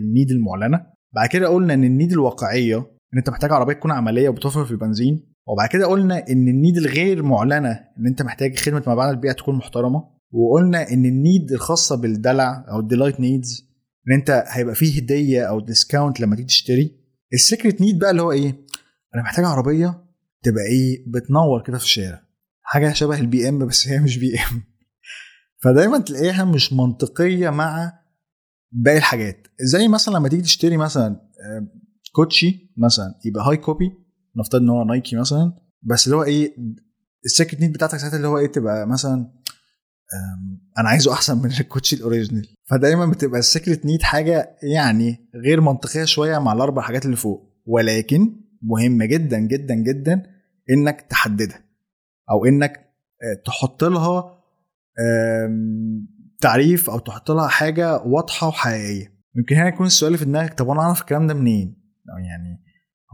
[0.02, 0.86] ال need المعلنة.
[1.14, 4.70] بعد كده قلنا إن ال need الواقعية إن أنت محتاج عربية تكون عملية وبتوفر في
[4.70, 5.32] البنزين.
[5.46, 9.32] وبعد كده قلنا إن ال need الغير معلنة إن أنت محتاج خدمة ما بعد البيع
[9.32, 10.04] تكون محترمة.
[10.32, 13.68] وقلنا إن ال need الخاصة بالدلع أو ال delight needs
[14.08, 16.96] إن أنت هيبقى فيه هدية أو discount لما تيجي تشتري.
[17.32, 18.56] ال secret need بقى اللي هو إيه؟
[19.14, 20.04] أنا محتاج عربية
[20.42, 22.22] تبقى إيه؟ بتنور كده في الشارع.
[22.62, 24.62] حاجة شبه البي ام بس هي مش بي ام
[25.62, 27.92] فدايما تلاقيها مش منطقية مع
[28.72, 29.46] باقي الحاجات.
[29.60, 31.20] زي مثلا لما تيجي تشتري مثلا
[32.12, 33.92] كوتشي مثلا يبقى high copy
[34.36, 36.56] نفترض إن هو نايكي مثلا بس اللي هو إيه
[37.24, 39.32] ال secret need بتاعتك ساعتها اللي هو إيه تبقى مثلا
[40.78, 42.48] أنا عايزه أحسن من الكوتشي ال original.
[42.70, 47.62] فدايما بتبقى ال secret need حاجة يعني غير منطقية شوية مع الأربع حاجات اللي فوق.
[47.66, 50.22] ولكن مهمه جدا جدا جدا
[50.70, 51.64] إنك تحددها
[52.30, 52.92] أو إنك
[53.44, 54.38] تحط لها
[56.40, 59.12] تعريف أو تحط لها حاجة واضحة وحقيقية.
[59.36, 61.81] يمكن هنا يكون السؤال في دماغك طب أنا أعرف الكلام ده منين؟
[62.18, 62.62] يعني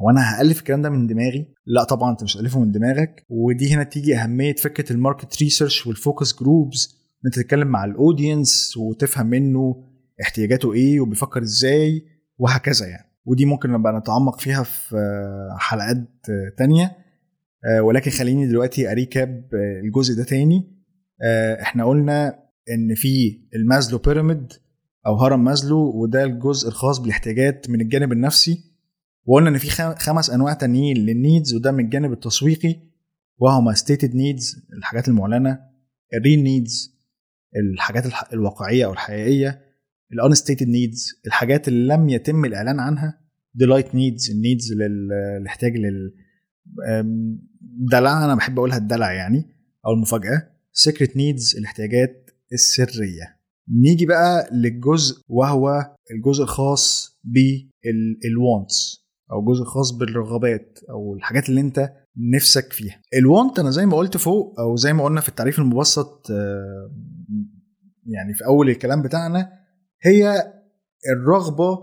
[0.03, 3.27] هو أنا هألف الكلام ده من دماغي؟ لا طبعا أنت مش هتألفه من دماغك.
[3.29, 7.85] ودي هنا تيجي أهمية فكرة ال market research وال focus groups إن أنت تتكلم مع
[7.85, 9.85] ال audience وتفهم منه
[10.23, 12.07] احتياجاته إيه وبيفكر إزاي
[12.39, 13.09] وهكذا يعني.
[13.25, 14.97] ودي ممكن نبقى نتعمق فيها في
[15.59, 16.09] حلقات
[16.59, 16.97] تانية.
[17.81, 19.49] ولكن خليني دلوقتي أ recap
[19.85, 20.79] الجزء ده تاني.
[21.63, 22.39] إحنا قلنا
[22.71, 24.53] إن في ال Maslow pyramid
[25.07, 28.68] أو هرم مازلو وده الجزء الخاص بالاحتياجات من الجانب النفسي.
[29.29, 32.77] وقلنا إن في خمس أنواع تانيين لل needs وده من الجانب التسويقي
[33.39, 35.59] وهما stated needs الحاجات المعلنة
[36.15, 36.99] ال real needs
[37.57, 39.61] الحاجات الواقعية أو الحقيقية
[40.13, 43.21] ال unstated needs الحاجات اللي لم يتم الإعلان عنها
[43.55, 49.45] delight needs ال needs للاحتياج للدلع أنا بحب أقولها الدلع يعني
[49.87, 53.39] أو المفاجأة secret needs الاحتياجات السرية.
[53.81, 61.61] نيجي بقى للجزء وهو الجزء الخاص بال wants أو الجزء الخاص بالرغبات أو الحاجات اللي
[61.61, 61.93] أنت
[62.35, 63.01] نفسك فيها.
[63.19, 66.27] ال want أنا زي ما قلت فوق أو زي ما قلنا في التعريف المبسط
[68.07, 69.53] يعني في أول الكلام بتاعنا
[70.03, 70.53] هي
[71.13, 71.79] الرغبة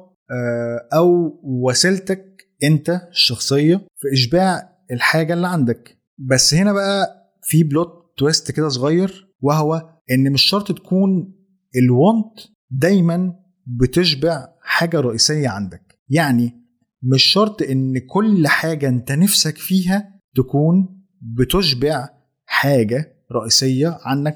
[0.93, 2.25] أو وسيلتك
[2.63, 5.97] أنت الشخصية في إشباع الحاجة اللي عندك.
[6.17, 7.07] بس هنا بقى
[7.43, 11.33] في بلوت تويست كده صغير وهو إن مش شرط تكون
[11.75, 12.39] الوانت
[12.71, 13.33] دايما
[13.67, 15.99] بتشبع حاجة رئيسية عندك.
[16.09, 16.64] يعني
[17.13, 22.09] مش شرط إن كل حاجة أنت نفسك فيها تكون بتشبع
[22.45, 24.35] حاجة رئيسية عنك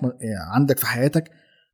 [0.54, 1.32] عندك في حياتك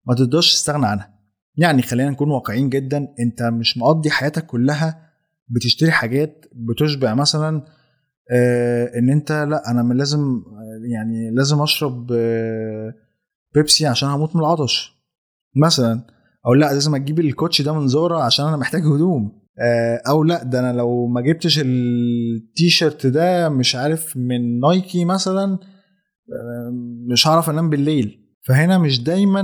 [0.08, 1.16] ما تقدرش تستغنى عنها.
[1.58, 5.12] يعني خلينا نكون واقعيين جدا أنت مش مقضي حياتك كلها
[5.50, 7.66] بتشتري حاجات بتشبع مثلا
[8.32, 10.44] آه إن أنت لأ أنا لازم
[10.92, 12.94] يعني لازم أشرب آه
[13.56, 14.96] بيبسي عشان هموت من العطش.
[15.56, 16.08] مثلا
[16.46, 19.45] أو لأ لازم أجيب الكوتش ده من زورا عشان أنا محتاج هدوم.
[20.08, 25.60] أو لأ ده أنا لو ما جبتش التيشيرت ده مش عارف من نايكي مثلا
[26.34, 26.72] آه
[27.12, 28.22] مش هعرف أنام بالليل.
[28.48, 29.40] فهنا مش دايما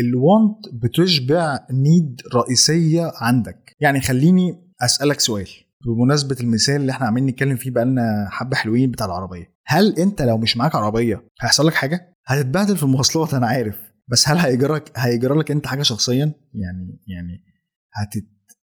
[0.00, 3.76] الوانت بتشبع نيد رئيسية عندك.
[3.80, 5.48] يعني خليني أسألك سؤال.
[5.86, 9.54] بمناسبة المثال اللي إحنا عمالين نتكلم فيه بقالنا حبة حلوين بتاع العربية.
[9.66, 13.76] هل أنت لو مش معاك عربية هيحصل لك حاجة؟ هتتبهدل في المواصلات أنا عارف.
[14.08, 17.44] بس هل هيجرك هيجرى لك أنت حاجة شخصيا؟ يعني يعني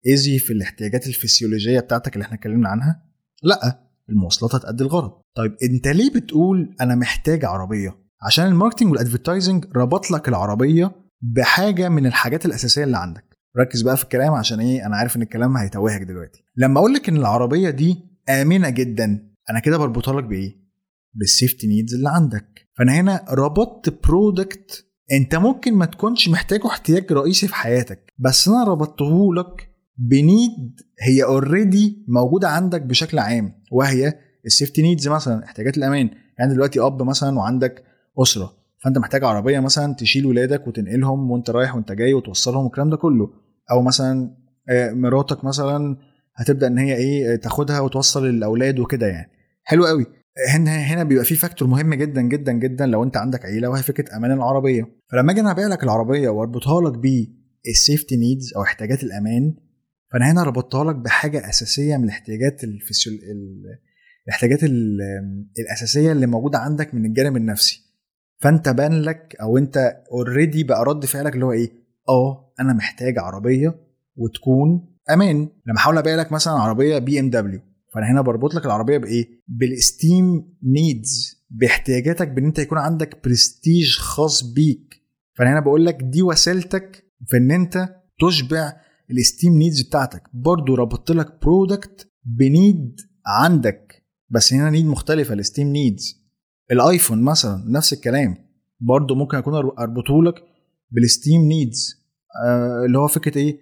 [0.06, 3.02] هتتاذي في الاحتياجات الفسيولوجية بتاعتك اللي إحنا اتكلمنا عنها؟
[3.42, 5.12] لأ المواصلات هتأدي الغرض.
[5.36, 10.92] طيب أنت ليه بتقول أنا محتاج عربية؟ عشان ال marketing وال advertising ربط لك العربية
[11.20, 13.24] بحاجة من الحاجات الأساسية اللي عندك.
[13.58, 16.42] ركز بقى في الكلام عشان إيه؟ أنا عارف إن الكلام هيتوهك دلوقتي.
[16.56, 17.96] لما أقول لك إن العربية دي
[18.28, 20.66] آمنة جدا أنا كده بربطها لك بإيه؟
[21.14, 22.68] بال safety needs اللي عندك.
[22.78, 28.64] فأنا هنا ربطت product أنت ممكن ما تكونش محتاجه احتياج رئيسي في حياتك بس أنا
[28.64, 34.12] ربطته لك ب need هي already موجودة عندك بشكل عام وهي
[34.46, 36.10] ال safety needs مثلا احتياجات الأمان.
[36.38, 37.82] يعني دلوقتي أب مثلا وعندك
[38.18, 42.96] أسرة فأنت محتاج عربية مثلا تشيل ولادك وتنقلهم وأنت رايح وأنت جاي وتوصلهم والكلام ده
[42.96, 43.30] كله.
[43.70, 44.30] أو مثلا
[44.92, 45.96] مراتك مثلا
[46.34, 49.30] هتبدأ إن هي إيه تاخدها وتوصل الأولاد وكده يعني.
[49.62, 50.06] حلو قوي.
[50.54, 54.16] هنا هنا بيبقى في factor مهم جدا جدا جدا لو أنت عندك عيلة وهي فكرة
[54.16, 54.88] أمان العربية.
[55.12, 56.98] فلما أجي أنا أبيع لك العربية وأربطها لك
[57.64, 59.54] بال safety needs أو احتياجات الأمان
[60.16, 63.18] فأنا هنا ربطتها لك بحاجة أساسية من الاحتياجات الفسيو
[64.26, 64.60] الاحتياجات
[65.58, 67.80] الأساسية اللي موجودة عندك من الجانب النفسي.
[68.38, 71.72] فأنت بان لك أو أنت already بقى رد فعلك اللي هو إيه؟
[72.08, 73.74] آه أنا محتاج عربية
[74.16, 75.48] وتكون أمان.
[75.66, 77.60] لما أحاول أبيع لك مثلا عربية BMW
[77.94, 83.96] فأنا هنا بربط لك العربية بإيه؟ بال esteem needs باحتياجاتك بإن أنت يكون عندك برستيج
[83.98, 84.94] خاص بيك.
[85.34, 87.88] فأنا هنا بقول لك دي وسيلتك في إن أنت
[88.20, 90.22] تشبع ال esteem needs بتاعتك.
[90.34, 92.96] برضو ربطت لك product ب need
[93.26, 94.04] عندك.
[94.30, 96.26] بس هنا need مختلفة ال esteem needs.
[96.72, 98.36] ال iPhone مثلا نفس الكلام.
[98.80, 100.34] برضو ممكن أكون أربطه لك
[100.90, 102.06] بال esteem needs.
[102.46, 103.58] آه اللي هو فكرة إيه؟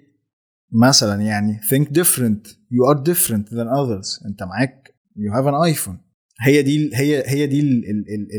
[0.72, 2.48] مثلا يعني think different.
[2.48, 4.26] You are different than others.
[4.26, 5.96] أنت معاك you have an iPhone.
[6.40, 7.60] هي دي هي هي دي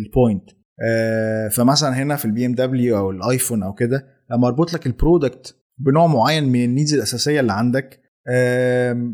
[0.06, 0.50] ال point
[0.88, 4.96] آه فمثلا هنا في ال BMW أو ال iPhone أو كده لما أربط لك ال
[4.96, 8.00] product بنوع معين من ال needs الأساسية اللي عندك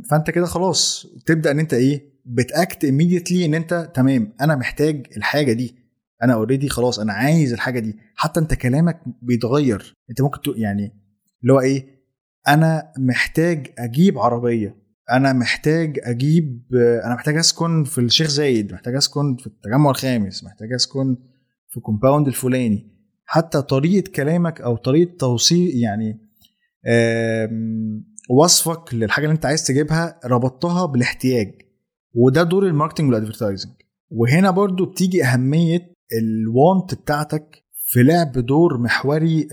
[0.09, 5.07] فأنت كده خلاص تبدأ إن أنت إيه بت act immediately إن أنت تمام أنا محتاج
[5.17, 5.75] الحاجة دي
[6.23, 7.95] أنا already خلاص أنا عايز الحاجة دي.
[8.15, 9.95] حتى أنت كلامك بيتغير.
[10.09, 10.91] أنت ممكن يعني
[11.41, 11.85] اللي هو إيه
[12.47, 14.75] أنا محتاج أجيب عربية
[15.11, 16.63] أنا محتاج أجيب
[17.05, 21.17] أنا محتاج أسكن في الشيخ زايد محتاج أسكن في التجمع الخامس محتاج أسكن
[21.69, 22.91] في compound الفلاني.
[23.25, 26.30] حتى طريقة كلامك أو طريقة توصيل يعني
[28.29, 31.51] وصفك للحاجة اللي انت عايز تجيبها ربطتها بالاحتياج.
[32.13, 33.73] وده دور ال marketing وال advertising.
[34.09, 39.47] وهنا برضو بتيجي أهمية ال want بتاعتك في لعب دور محوري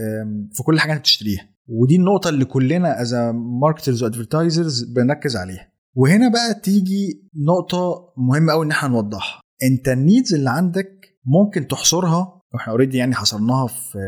[0.52, 1.48] في كل حاجة انت بتشتريها.
[1.68, 3.14] ودي النقطة اللي كلنا as
[3.62, 5.72] marketers و advertisers بنركز عليها.
[5.94, 9.40] وهنا بقى تيجي نقطة مهمة قوي إن إحنا نوضحها.
[9.62, 13.98] انت ال needs اللي عندك ممكن تحصرها وإحنا already يعني حصرناها في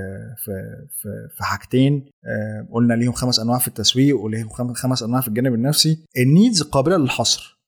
[0.45, 0.53] في
[1.03, 2.11] في, في حاجتين.
[2.25, 6.05] آه قلنا ليهم خمس أنواع في التسويق وليهم خمس أنواع في الجانب النفسي.
[6.19, 7.61] ال needs قابلة للحصر.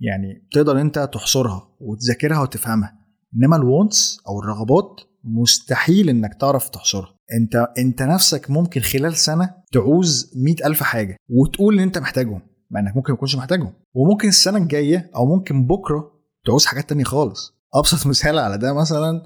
[0.00, 2.98] يعني تقدر انت تحصرها وتذاكرها وتفهمها.
[3.36, 7.14] إنما ال wants أو الرغبات مستحيل إنك تعرف تحصرها.
[7.32, 12.80] انت انت نفسك ممكن خلال سنة تعوز مئة ألف حاجة وتقول إن أنت محتاجهم مع
[12.80, 13.72] إنك ممكن ما تكونش محتاجهم.
[13.94, 16.10] وممكن السنة الجاية أو ممكن بكرة
[16.46, 17.54] تعوز حاجات تانية خالص.
[17.74, 19.22] أبسط مثال على ده مثلا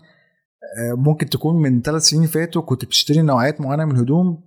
[0.97, 4.45] ممكن تكون من ثلاث سنين فاتوا كنت بتشتري نوعيات معينة من الهدوم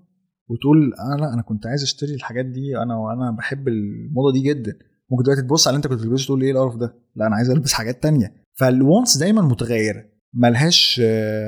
[0.50, 4.74] وتقول أنا لا أنا كنت عايز أشتري الحاجات دي أنا وأنا بحب الموضة دي جدا.
[5.12, 7.50] ممكن دلوقتي تبص على اللي أنت كنت بتلبسه تقول إيه القرف ده؟ لا أنا عايز
[7.50, 8.34] ألبس حاجات تانية.
[8.60, 10.04] فالوانس دايما متغيره
[10.34, 11.02] ملهاش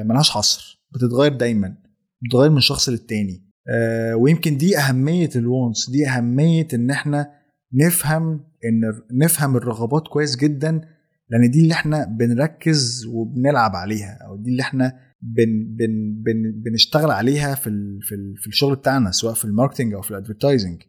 [0.05, 1.75] ملهاش حصر بتتغير دايما
[2.21, 3.49] بتتغير من شخص للتاني.
[3.69, 7.31] آه ويمكن دي أهمية الوانس دي أهمية إن إحنا
[7.73, 8.33] نفهم
[8.65, 10.81] إن نفهم الرغبات كويس جدا
[11.29, 17.11] لأن دي اللي إحنا بنركز وبنلعب عليها أو دي اللي إحنا بن بن بن بنشتغل
[17.11, 20.17] عليها في ال في, ال في الشغل بتاعنا سواء في ال marketing أو في ال
[20.17, 20.83] advertising.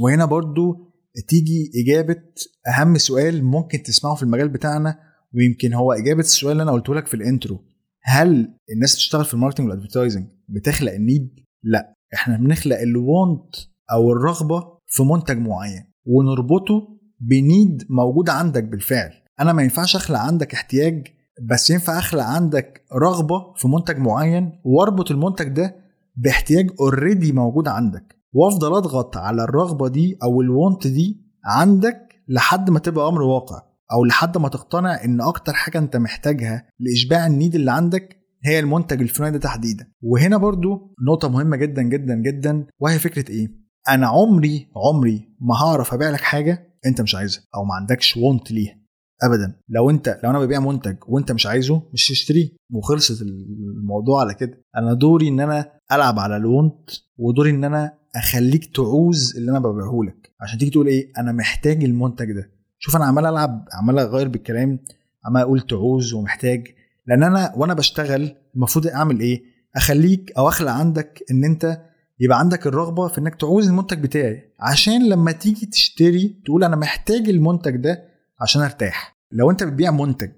[0.00, 0.92] وهنا برضو
[1.28, 2.22] تيجي إجابة
[2.68, 4.98] أهم سؤال ممكن تسمعه في المجال بتاعنا
[5.34, 7.64] ويمكن هو إجابة السؤال اللي أنا قلته لك في ال intro.
[8.02, 11.94] هل الناس بتشتغل في ال marketing وال advertising بتخلق ال need؟ لأ.
[12.14, 13.54] إحنا بنخلق ال want
[13.92, 19.10] أو الرغبة في منتج معين ونربطه ب need موجود عندك بالفعل.
[19.40, 21.06] أنا ما ينفعش أخلق عندك احتياج
[21.50, 25.76] بس ينفع أخلق عندك رغبة في منتج معين وأربط المنتج ده
[26.16, 28.16] باحتياج already موجود عندك.
[28.32, 33.62] وأفضل أضغط على الرغبة دي أو ال want دي عندك لحد ما تبقى أمر واقع
[33.92, 38.58] أو لحد ما تقتنع إن أكتر حاجة أنت محتاجها لإشباع ال need اللي عندك هي
[38.58, 39.86] المنتج الفلاني ده تحديدا.
[40.02, 43.48] وهنا برضو نقطة مهمة جدا جدا جدا وهي فكرة إيه؟
[43.88, 48.52] أنا عمري عمري ما هعرف أبيع لك حاجة انت مش عايزها أو ما عندكش want
[48.52, 48.78] ليها.
[49.22, 49.56] ابدا.
[49.68, 54.62] لو انت لو أنا ببيع منتج وانت مش عايزه مش تشتريه وخلصت الموضوع على كده.
[54.76, 59.58] أنا دوري ان أنا العب على ال want ودوري ان أنا اخليك تعوز اللي أنا
[59.58, 60.32] ببيعه لك.
[60.40, 62.50] عشان تيجي تقول إيه؟ أنا محتاج المنتج ده.
[62.78, 64.78] شوف أنا عمال العب عمال اغير بالكلام
[65.24, 66.66] عمال أقول تعوز ومحتاج.
[67.06, 69.42] لأن أنا وأنا بشتغل المفروض اعمل إيه؟
[69.76, 71.80] اخليك أو اخلق عندك ان انت
[72.20, 74.52] يبقى عندك الرغبة في إنك تعوز المنتج بتاعي.
[74.60, 78.02] عشان لما تيجي تشتري تقول أنا محتاج المنتج ده
[78.40, 79.16] عشان أرتاح.
[79.32, 80.32] لو أنت بتبيع منتج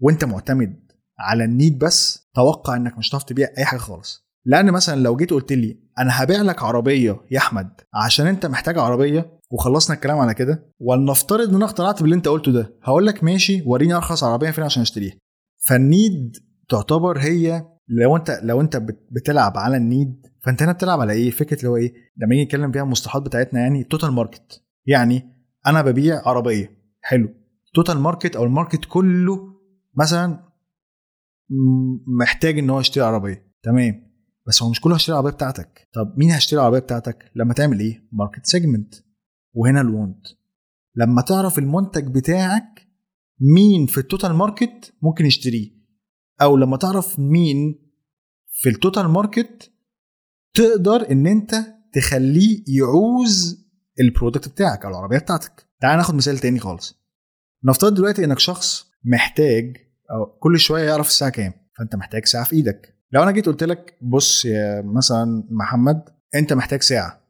[0.00, 0.76] وأنت معتمد
[1.18, 4.22] على النيد بس توقع إنك مش هتعرف تبيع أي حاجة خالص.
[4.44, 8.78] لأن مثلا لو جيت قلت لي أنا هبيع لك عربية يا أحمد عشان أنت محتاج
[8.78, 13.24] عربية وخلصنا الكلام على كده ولنفترض إن أنا اقتنعت باللي أنت قلته ده هقول لك
[13.24, 15.14] ماشي وريني أرخص عربية فين عشان أشتريها.
[15.66, 16.36] فال need
[16.68, 18.76] تعتبر هي لو انت لو انت
[19.10, 22.44] بتلعب على ال need فانت هنا بتلعب على إيه؟ فكرة اللي هو إيه؟ لما نيجي
[22.44, 25.22] نتكلم فيها المصطلحات بتاعتنا يعني total market يعني
[25.66, 26.82] أنا ببيع عربية.
[27.00, 27.28] حلو.
[27.74, 29.54] total market أو ال market كله
[29.94, 30.52] مثلا
[32.20, 33.52] محتاج إن هو يشتري عربية.
[33.62, 34.12] تمام.
[34.46, 35.88] بس هو مش كله هيشتري العربية بتاعتك.
[35.94, 38.94] طب مين هيشتري العربية بتاعتك؟ لما تعمل إيه؟ market segment
[39.54, 40.26] وهنا ال want
[40.96, 42.88] لما تعرف المنتج بتاعك
[43.40, 45.81] مين في ال total market ممكن يشتريه.
[46.40, 47.78] أو لما تعرف مين
[48.50, 49.72] في ال total market
[50.54, 51.54] تقدر إن أنت
[51.92, 53.66] تخليه يعوز
[54.00, 55.66] ال product بتاعك أو العربية بتاعتك.
[55.80, 57.02] تعال ناخد مثال تاني خالص.
[57.64, 59.76] نفترض دلوقتي إنك شخص محتاج
[60.10, 62.94] أو كل شوية يعرف الساعة كام فأنت محتاج ساعة في إيدك.
[63.12, 67.22] لو أنا جيت قلت لك بص يا مثلا محمد أنت محتاج ساعة.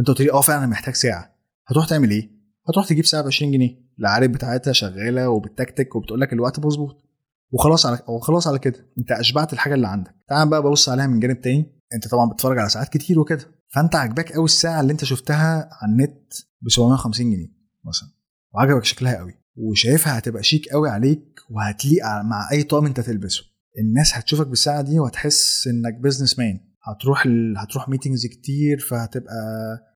[0.00, 1.36] أنت قلت لي آه فعلا محتاج ساعة.
[1.66, 2.30] هتروح تعمل إيه؟
[2.68, 3.86] هتروح تجيب ساعة ب 20 جنيه.
[3.98, 7.05] العارف بتاعتها شغالة وبتكتك وبتقول لك الوقت مظبوط.
[7.52, 8.86] وخلاص على وخلاص على كده.
[8.98, 10.14] انت اشبعت الحاجة اللي عندك.
[10.28, 11.72] تعال بقى ببص عليها من جانب تاني.
[11.94, 13.44] انت طبعا بتتفرج على ساعات كتير وكده.
[13.74, 16.32] فانت عاجباك قوي الساعة اللي انت شفتها على النت
[16.62, 17.48] ب 750 جنيه
[17.84, 18.08] مثلا.
[18.54, 23.42] وعجبك شكلها قوي وشايفها هتبقى شيك قوي عليك وهتليق مع أي طقم انت تلبسه
[23.78, 27.54] الناس هتشوفك بالساعة دي وهتحس إنك businessman هتروح ال...
[27.58, 29.34] هتروح meetings كتير فهتبقى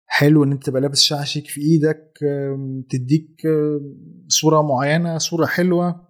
[0.07, 2.19] حلو إن انت تبقى لابس ساعه شيك في إيدك
[2.91, 3.41] تديك
[4.29, 6.10] صورة معينة صورة حلوة.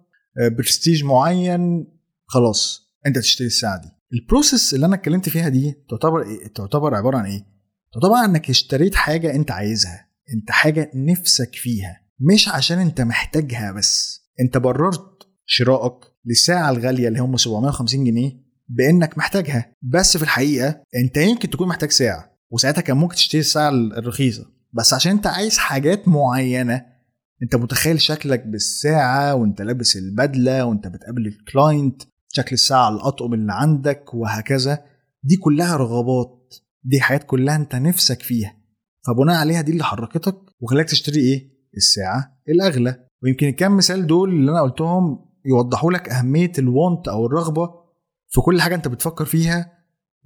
[0.57, 1.87] برستيج معين
[2.25, 3.89] خلاص انت تشتري الساعة دي.
[4.13, 7.45] ال process اللي أنا اتكلمت فيها دي تعتبر إيه؟ تعتبر عبارة عن إيه؟
[7.93, 14.21] تعتبر إنك اشتريت حاجة أنت عايزها أنت حاجة نفسك فيها مش عشان أنت محتاجها بس.
[14.39, 15.93] أنت بررت شرائك
[16.25, 18.31] للساعة الغالية اللي هم 750 جنيه
[18.69, 19.75] بأنك محتاجها.
[19.81, 24.45] بس في الحقيقة أنت يمكن تكون محتاج ساعة وساعتها كان ممكن تشتري الساعة الرخيصة.
[24.73, 26.85] بس عشان أنت عايز حاجات معينة
[27.43, 32.01] انت متخيل شكلك بالساعة وانت لابس البدلة وانت بتقابل الكلاينت
[32.33, 34.83] شكل الساعة الأطقم اللي عندك وهكذا.
[35.23, 38.57] دي كلها رغبات دي حاجات كلها انت نفسك فيها.
[39.07, 43.05] فبناء عليها دي اللي حركتك وخلاك تشتري إيه؟ الساعة الأغلى.
[43.23, 47.69] ويمكن الكام مثال دول اللي أنا قلتهم يوضحوا لك أهمية الوانت أو الرغبة
[48.29, 49.71] في كل حاجة انت بتفكر فيها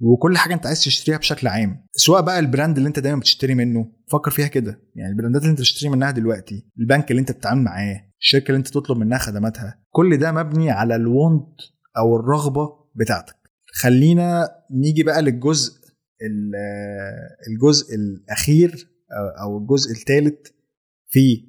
[0.00, 3.92] وكل حاجة انت عايز تشتريها بشكل عام سواء بقى البراند اللي انت دايما بتشتري منه
[4.12, 4.80] فكر فيها كده.
[4.94, 8.68] يعني البراندات اللي انت بتشتري منها دلوقتي البنك اللي انت بتتعامل معاه الشركة اللي انت
[8.68, 11.48] تطلب منها خدماتها كل ده مبني على الوانت
[11.98, 13.36] أو الرغبة بتاعتك.
[13.72, 15.72] خلينا نيجي بقى للجزء
[17.50, 18.88] الجزء الأخير
[19.42, 20.46] أو الجزء الثالث
[21.08, 21.46] في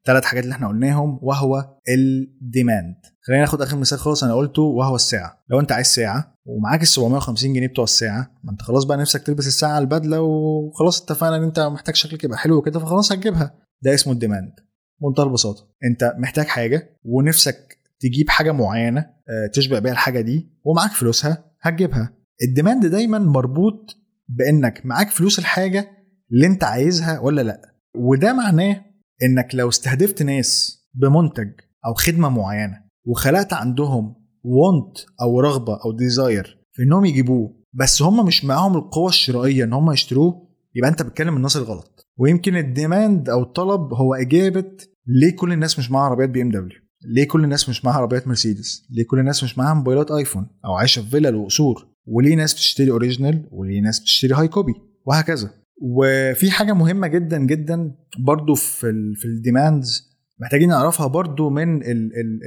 [0.00, 2.94] الثلاث حاجات اللي إحنا قلناهم وهو ال demand
[3.26, 5.44] خلينا ناخد آخر مثال خالص أنا قلته وهو الساعة.
[5.50, 9.22] لو أنت عايز ساعة ومعاك ال 750 جنيه بتوع الساعة ما أنت خلاص بقى نفسك
[9.22, 13.54] تلبس الساعة البدلة وخلاص اتفقنا إن أنت محتاج شكلك يبقى حلو كده فخلاص هتجيبها.
[13.82, 14.52] ده اسمه ال demand
[15.00, 19.06] بمنتهى البساطة أنت محتاج حاجة ونفسك تجيب حاجة معينة
[19.54, 22.14] تشبع بيها الحاجة دي ومعاك فلوسها هتجيبها.
[22.48, 23.96] ال demand دايما مربوط
[24.28, 25.88] بإنك معاك فلوس الحاجة
[26.32, 27.60] اللي انت عايزها ولا لا.
[27.96, 28.84] وده معناه
[29.22, 31.50] انك لو استهدفت ناس بمنتج
[31.86, 34.14] أو خدمة معينة وخلقت عندهم
[34.44, 39.72] want أو رغبة أو desire في انهم يجيبوه بس هم مش معاهم القوة الشرائية ان
[39.72, 42.08] هم يشتروه يبقى انت بتتكلم الناس الغلط.
[42.18, 44.64] ويمكن ال demand أو الطلب هو إجابة
[45.06, 48.28] ليه كل الناس مش معاها عربيات بي إم دبليو؟ ليه كل الناس مش معاها عربيات
[48.28, 52.54] مرسيدس؟ ليه كل الناس مش معاها موبايلات آيفون أو عايشة في فيلل وقصور وليه ناس
[52.54, 54.74] بتشتري original؟ وليه ناس بتشتري high copy
[55.06, 55.50] وهكذا.
[55.82, 61.82] وفي حاجة مهمة جدا جدا برضو في ال في ال demands محتاجين نعرفها برضو من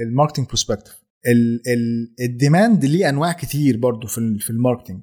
[0.02, 1.06] ال marketing perspective
[2.20, 5.00] ال demand ليه أنواع كتير برضو في في ال marketing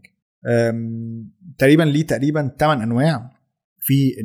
[1.57, 3.33] تقريبا ليه تقريبا 8 أنواع.
[3.79, 4.15] في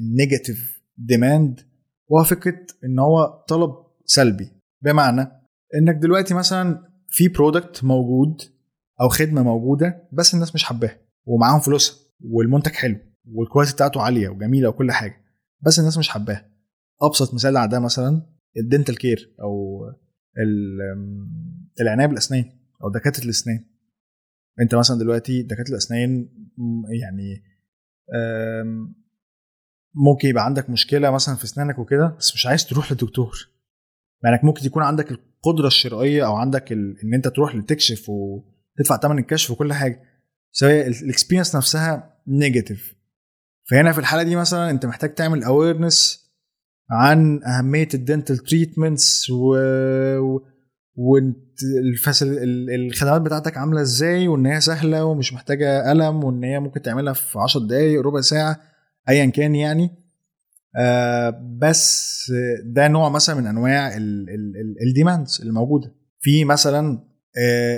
[0.00, 1.60] ال negative demand
[2.08, 3.70] وهو فكرة إن هو طلب
[4.04, 4.48] سلبي.
[4.82, 5.20] بمعنى
[5.74, 8.42] إنك دلوقتي مثلا في product موجود
[9.00, 12.96] أو خدمة موجودة بس الناس مش حباها ومعاهم فلوسها والمنتج حلو.
[13.24, 15.24] وال quality بتاعته عالية وجميلة وكل حاجة
[15.66, 16.50] بس الناس مش حباها.
[17.02, 19.80] أبسط مثال على ده مثلا ال dental care أو
[21.80, 22.44] العناية بالأسنان
[22.84, 23.64] أو دكاترة الأسنان.
[24.60, 26.28] أنت مثلا دلوقتي دكاترة الأسنان
[27.00, 27.42] يعني
[29.94, 33.48] ممكن يبقى عندك مشكلة مثلا في أسنانك وكده بس مش عايز تروح للدكتور.
[34.24, 36.96] مع إنك ممكن يكون عندك القدرة الشرائية أو عندك ال...
[37.04, 40.02] إن أنت تروح لتكشف وتدفع ثمن الكشف وكل حاجة.
[40.52, 42.99] سواء ال experience نفسها negative
[43.70, 46.30] فهنا في الحالة دي مثلا أنت محتاج تعمل awareness
[46.90, 49.56] عن أهمية ال dental treatments و,
[50.96, 57.38] والخدمات بتاعتك عاملة إزاي وإن هي سهلة ومش محتاجة ألم وإن هي ممكن تعملها في
[57.38, 58.60] 10 دقائق ربع ساعة
[59.08, 59.90] ايا كان يعني.
[60.76, 62.16] آه بس
[62.64, 63.96] ده نوع مثلا من أنواع
[64.88, 67.04] ال demands اللي موجوده في مثلا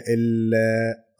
[0.08, 0.52] ال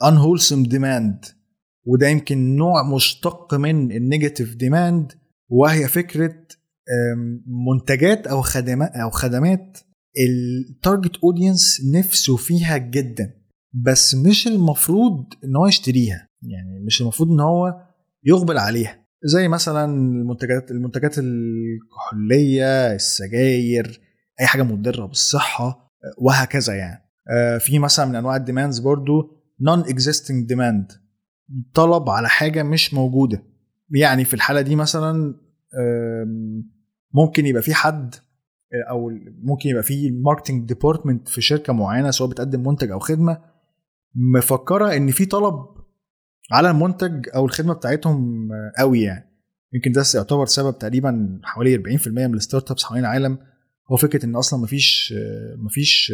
[0.04, 1.41] unwholesome demand.
[1.84, 5.12] وده يمكن نوع مشتق من ال negative demand
[5.48, 6.34] وهي فكرة
[7.68, 9.78] منتجات أو خدمات أو خدمات
[10.18, 13.34] ال target audience نفسه فيها جدا
[13.72, 16.28] بس مش المفروض إن هو يشتريها.
[16.42, 17.74] يعني مش المفروض إن هو
[18.24, 19.02] يقبل عليها.
[19.24, 24.00] زي مثلا المنتجات المنتجات الكحولية السجاير
[24.40, 27.02] أي حاجة مضرة بالصحة وهكذا يعني.
[27.60, 30.92] في مثلا من أنواع ال demands برضو non-existing demand
[31.74, 33.42] طلب على حاجة مش موجودة.
[33.90, 35.34] يعني في الحالة دي مثلا
[37.14, 38.14] ممكن يبقى في حد
[38.90, 39.10] أو
[39.42, 43.38] ممكن يبقى في marketing department في شركة معينة سواء بتقدم منتج أو خدمة
[44.14, 45.54] مفكرة إن في طلب
[46.52, 49.32] على المنتج أو الخدمة بتاعتهم قوي يعني.
[49.72, 53.38] يمكن ده يعتبر سبب تقريبا حوالي 40% من ال startups حوالين العالم.
[53.92, 55.14] هو فكرة إن أصلا مفيش
[55.58, 56.12] مفيش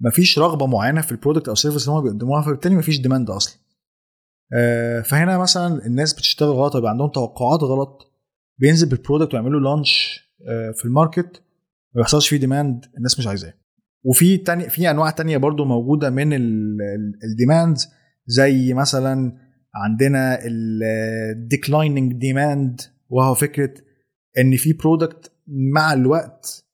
[0.00, 3.30] مفيش رغبة معينة في ال product أو ال service اللي هم بيقدموها فبالتالي مفيش demand
[3.30, 3.63] أصلا.
[5.04, 8.12] فهنا مثلا الناس بتشتغل غلط ويبقى عندهم توقعات غلط
[8.58, 10.20] بينزل بال product ويعملوا launch
[10.74, 11.42] في ال market
[11.94, 13.54] ما بيحصلش فيه demand الناس مش عايزاه.
[14.04, 16.32] وفي تاني في أنواع تانية برضو موجودة من
[17.24, 17.88] ال demands
[18.26, 19.32] زي مثلا
[19.74, 23.74] عندنا ال declining demand وهو فكرة
[24.38, 26.64] إن في product مع الوقت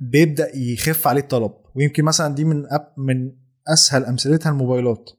[0.00, 1.52] بيبدأ يخف عليه الطلب.
[1.74, 2.64] ويمكن مثلا دي من
[2.96, 3.32] من
[3.72, 5.10] أسهل أمثلتها الموبايلات.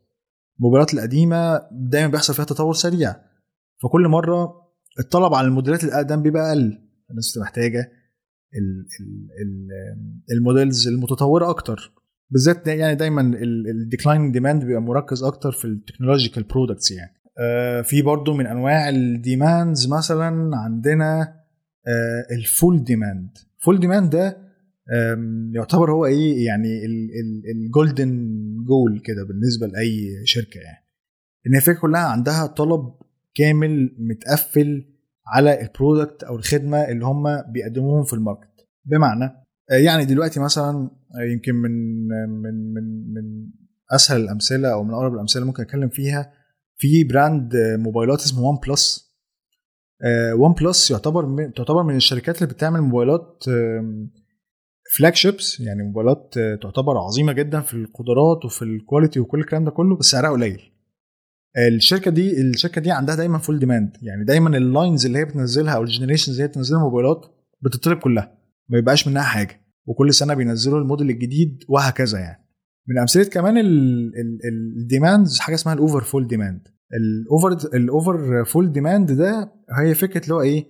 [0.60, 3.16] الموبايلات القديمة دايما بيحصل فيها تطور سريع.
[3.84, 4.54] فكل مرة
[5.00, 6.80] الطلب على الموديلات الأقدم بيبقى أقل.
[7.10, 7.92] الناس محتاجة
[10.32, 11.94] ال models المتطورة أكتر.
[12.30, 13.22] بالذات يعني دايما
[13.72, 17.12] ال decline demand بيبقى مركز أكتر في ال technological products يعني.
[17.42, 21.36] آه في برضو من أنواع ال demands مثلا عندنا
[22.32, 24.38] ال full demand full demand ده
[25.54, 26.82] يعتبر هو إيه؟ يعني
[27.56, 28.10] ال golden
[28.70, 30.86] goal كده بالنسبة لأي شركة يعني.
[31.48, 32.94] إن الفكرة كلها عندها طلب
[33.36, 34.86] كامل متقفل
[35.28, 38.50] على ال product أو الخدمة اللي هم بيقدموهم في ال market.
[38.86, 39.32] بمعنى
[39.70, 40.90] يعني دلوقتي مثلا
[41.32, 42.08] يمكن من
[42.42, 43.50] من من من
[43.92, 46.34] أسهل الأمثلة أو من أقرب الأمثلة ممكن أتكلم فيها
[46.78, 49.16] في brand موبايلات اسمه OnePlus
[50.38, 53.44] OnePlus يعتبر من تعتبر من الشركات اللي بتعمل موبايلات
[54.98, 59.96] flagships يعني موبايلات تعتبر عظيمة جدا في القدرات وفي ال quality وكل الكلام ده كله
[59.96, 60.62] بس سعرها قليل.
[61.76, 65.76] الشركة دي الشركة دي عندها دايما full demand يعني دايما ال lines اللي هي بتنزلها
[65.76, 67.26] أو ال generations اللي هي بتنزلها موبايلات
[67.62, 68.38] بتطلب كلها
[68.70, 69.62] ما يبقاش منها حاجة.
[69.86, 72.46] وكل سنة بينزلوا الموديل الجديد وهكذا يعني.
[72.88, 73.58] من أمثلة كمان
[74.78, 80.24] ال demands حاجة اسمها ال overfull demand ال over ال overfull demand ده هي فكرة
[80.24, 80.66] اللي هو إيه؟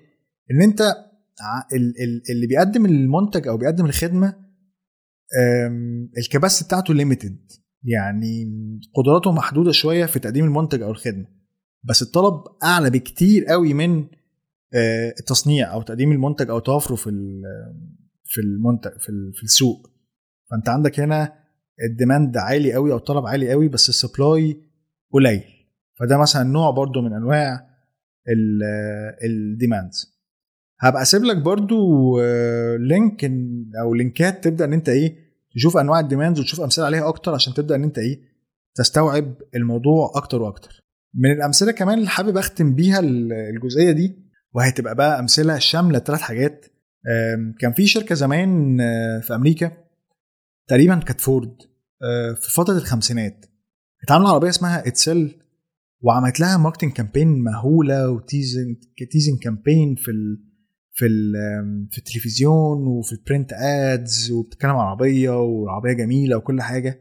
[0.52, 0.82] إن أنت
[2.32, 4.50] اللي بيقدم المنتج أو بيقدم الخدمة
[6.18, 7.52] ال capacity بتاعته limited
[7.84, 8.52] يعني
[8.96, 11.26] قدراته محدودة شوية في تقديم المنتج أو الخدمة.
[11.84, 14.08] بس الطلب أعلى بكتير قوي من
[15.20, 17.10] التصنيع أو تقديم المنتج أو توافره في
[18.24, 19.90] في المنتج في, في السوق.
[20.52, 21.34] فأنت عندك هنا
[21.90, 24.62] ال demand عالي قوي أو الطلب عالي قوي بس ال supply
[25.14, 25.44] قليل.
[26.00, 27.70] فده مثلا نوع برضو من أنواع
[29.24, 30.19] ال demands
[30.80, 32.20] هبقى أسيب لك برضو
[32.78, 33.26] link
[33.82, 35.16] أو لينكات تبدأ إن أنت إيه
[35.56, 38.20] تشوف أنواع ال demands وتشوف أمثلة عليها أكتر عشان تبدأ إن أنت إيه
[38.76, 40.84] تستوعب الموضوع أكتر وأكتر.
[41.14, 44.16] من الأمثلة كمان اللي حابب أختم بيها الجزئية دي
[44.54, 46.66] وهتبقى بقى أمثلة شاملة ثلاث حاجات.
[47.60, 49.72] كان في شركة زمان آه، في أمريكا
[50.68, 51.56] تقريبا كانت فورد
[52.04, 53.46] آه، في فترة الخمسينات.
[54.00, 55.36] كانت عاملة عربية اسمها Edsel
[56.02, 58.76] وعملت لها marketing campaign مهولة و teasing
[59.12, 60.49] teasing campaign في ال
[61.00, 61.08] في
[61.91, 67.00] في التلفزيون وفي ال print ads وبتتكلم عن عربية والعربية جميلة وكل حاجة.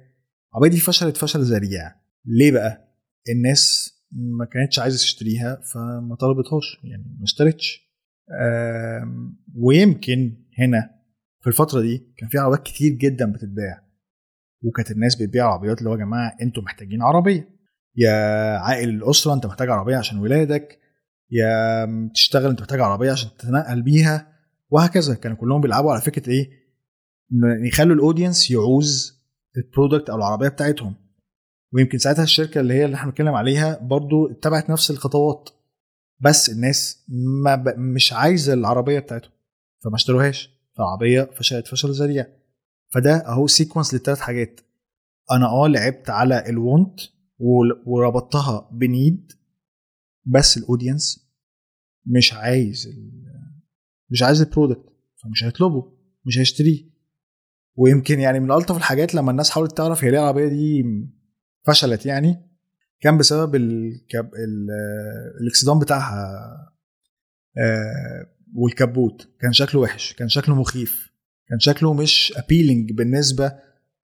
[0.53, 1.95] العربية دي فشلت فشل ذريع.
[2.25, 2.95] ليه بقى؟
[3.29, 7.89] الناس ما كانتش عايزة تشتريها فما طلبتهاش يعني ما اشترتش.
[9.55, 10.91] ويمكن هنا
[11.41, 13.89] في الفترة دي كان في عربيات كتير جدا بتتباع.
[14.65, 17.49] وكانت الناس بتبيع عربيات اللي هو يا جماعة أنتوا محتاجين عربية.
[17.97, 18.13] يا
[18.59, 20.79] عائل الأسرة انت محتاج عربية عشان ولادك.
[21.31, 24.33] يا بتشتغل أنت محتاج عربية عشان تتنقل بيها
[24.71, 25.15] وهكذا.
[25.15, 26.51] كانوا كلهم بيلعبوا على فكرة إيه
[27.67, 29.19] يخلوا ال audience يعوز
[29.57, 30.95] ال product أو العربية بتاعتهم.
[31.75, 35.51] ويمكن ساعتها الشركة اللي هي اللي إحنا بنتكلم عليها برضو اتبعت نفس الخطوات
[36.21, 37.05] بس الناس
[37.45, 37.69] ما ب...
[37.79, 39.33] مش عايزة العربية بتاعتهم
[39.85, 40.51] فما اشتروهاش.
[40.77, 42.27] فالعربيه فشلت فشل ذريع.
[42.95, 44.61] فده أهو sequence للثلاث حاجات.
[45.33, 47.01] أنا آه لعبت على ال want
[47.87, 49.33] وربطتها ب need
[50.29, 51.29] بس ال audience
[52.07, 52.89] مش عايز.
[54.11, 54.89] مش عايز ال product
[55.23, 55.93] فمش هيطلبه
[56.27, 56.89] مش هيشتريه.
[57.77, 60.85] ويمكن يعني من ألطف الحاجات لما الناس حاولت تعرف هي ليه العربية دي
[61.67, 62.49] فشلت يعني
[63.01, 64.31] كان بسبب الكب...
[65.41, 66.25] الاكسدام بتاعها
[67.59, 69.29] آه، والكبوت.
[69.41, 71.13] كان شكله وحش كان شكله مخيف
[71.49, 73.53] كان شكله مش appealing بالنسبة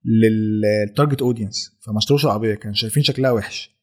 [0.05, 3.82] لل target audience فما اشتروش العربية كانوا شايفين شكلها وحش.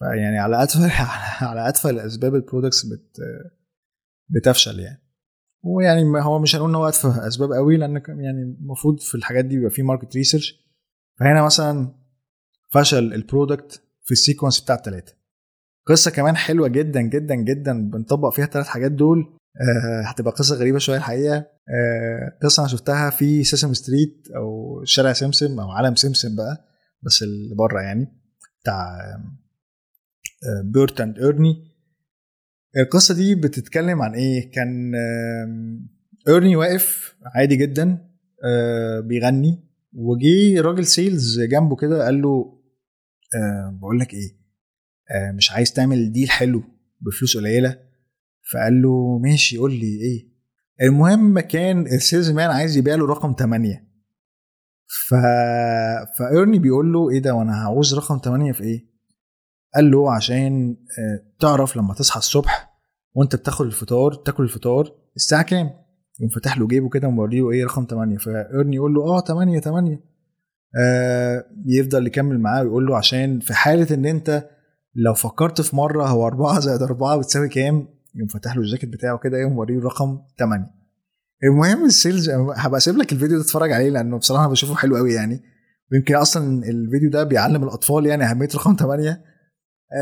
[0.00, 0.90] فيعني على أتفه
[1.50, 3.16] على أتفه الأسباب ال products بت
[4.28, 5.02] بتفشل يعني.
[5.62, 9.56] ويعني هو مش هنقول إن هو اتفه أسباب قوي لأن يعني المفروض في الحاجات دي
[9.56, 10.54] بيبقى في market research
[11.20, 11.94] فهنا مثلا
[12.70, 15.14] فشل ال product في ال sequence بتاع الثلاثه
[15.86, 19.18] قصة كمان حلوة جدا جدا جدا بنطبق فيها الثلاث حاجات دول.
[19.60, 21.36] آه هتبقى قصة غريبة شوية الحقيقة.
[21.36, 26.64] آه قصة أنا شفتها في Sesame Street أو شارع سمسم أو عالم سمسم بقى
[27.02, 28.06] بس اللي بره يعني
[28.62, 28.98] بتاع
[30.64, 31.70] Bert and Ernie
[32.76, 34.92] القصة دي بتتكلم عن إيه؟ كان
[36.28, 38.08] Ernie واقف عادي جدا
[38.44, 42.60] آه بيغني وجي راجل sales جنبه كده قال له
[43.34, 44.40] آه بقول لك إيه
[45.10, 46.62] آه مش عايز تعمل deal حلو
[47.00, 47.78] بفلوس قليلة؟
[48.52, 50.30] فقال له ماشي قول لي إيه؟
[50.82, 53.86] المهم كان ال salesman عايز يبيع له رقم 8
[55.08, 55.14] ف
[56.18, 58.89] ف Ernie بيقول له إيه ده وأنا هعوز رقم 8 في إيه؟
[59.74, 62.70] قال له عشان آه، تعرف لما تصحى الصبح
[63.14, 65.70] وانت بتاخد الفطار تاكل الفطار الساعة كام؟
[66.18, 70.00] يقوم فاتح له جيبه كده وموريه إيه رقم 8 فإيرني يقول له آه 8 8
[70.78, 74.48] آه يفضل يكمل معاه ويقول له عشان في حالة إن أنت
[74.94, 79.18] لو فكرت في مرة هو 4 زائد 4 بتساوي كام؟ يقوم فاتح له الجاكيت بتاعه
[79.18, 80.80] كده يقوم موريه رقم 8
[81.44, 85.42] المهم السيلز هبقى أسيب لك الفيديو ده تتفرج عليه لأنه بصراحة بشوفه حلو قوي يعني.
[85.92, 89.29] ويمكن أصلا الفيديو ده بيعلم الأطفال يعني أهمية رقم 8 آه،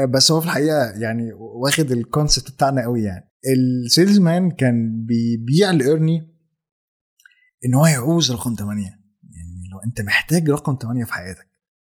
[0.09, 3.31] بس هو في الحقيقة يعني واخد ال concept بتاعنا قوي يعني.
[3.47, 6.39] ال salesman كان بيبيع ل Ernie
[7.65, 11.49] إن هو يعوز رقم 8 يعني لو أنت محتاج رقم 8 في حياتك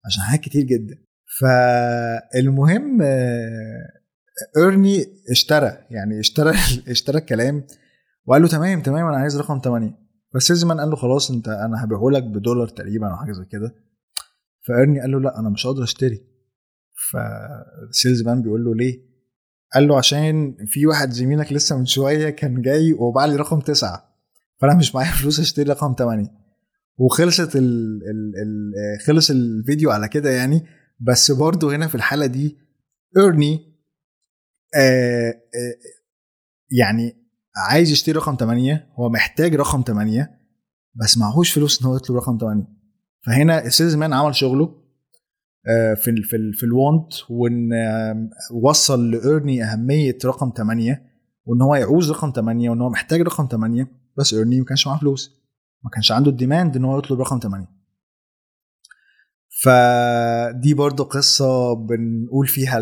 [0.07, 0.95] عشان حاجات كتير جدا.
[1.41, 4.03] فالمهم آه،
[5.31, 6.51] اشترى يعني اشترى
[6.89, 7.67] اشترى الكلام
[8.27, 10.03] وقال له تمام تمام أنا عايز رقم 8
[10.35, 13.75] بس مان قال له خلاص أنت أنا هبيعه لك بدولار تقريبا أو حاجة زي كده.
[14.67, 16.32] ف Ernie قال له لا أنا مش هقدر أشتري.
[17.11, 19.13] فال salesman بيقول له ليه؟
[19.75, 24.13] قال له عشان في واحد زميلك لسه من شوية كان جاي وباع لي رقم تسعة.
[24.61, 26.31] فأنا مش معايا فلوس أشتري رقم 8
[26.99, 27.63] وخلصت ال
[28.11, 30.67] ال ال خلص الفيديو على كده يعني.
[31.01, 32.59] بس برضه هنا في الحالة دي
[33.17, 33.79] Ernie
[34.77, 35.75] آه آه
[36.71, 37.17] يعني
[37.57, 40.41] عايز يشتري رقم 8 هو محتاج رقم 8
[40.95, 42.65] بس معهوش فلوس إن هو يطلب رقم 8
[43.27, 44.82] فهنا ال salesman عمل شغله.
[45.97, 47.71] في ال في ال في ال want وإن
[48.65, 51.03] وصل ل Ernie أهمية رقم 8
[51.45, 53.89] وإن هو يعوز رقم 8 وإن هو محتاج رقم 8
[54.19, 55.43] بس Ernie ما كانش معاه فلوس.
[55.85, 57.67] ما كانش عنده ال demand إن هو يطلب رقم 8
[59.63, 62.79] فدي برضو قصة بنقول فيها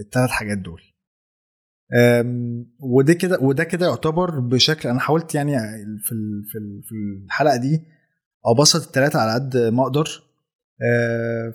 [0.00, 0.80] الثلاث حاجات دول.
[2.80, 5.56] وده كده وده كده يعتبر بشكل أنا حاولت يعني
[6.04, 6.14] في
[6.82, 6.94] في
[7.24, 7.82] الحلقة دي
[8.46, 10.04] أبسط الثلاثه على قد ما أقدر.
[10.04, 10.25] آه،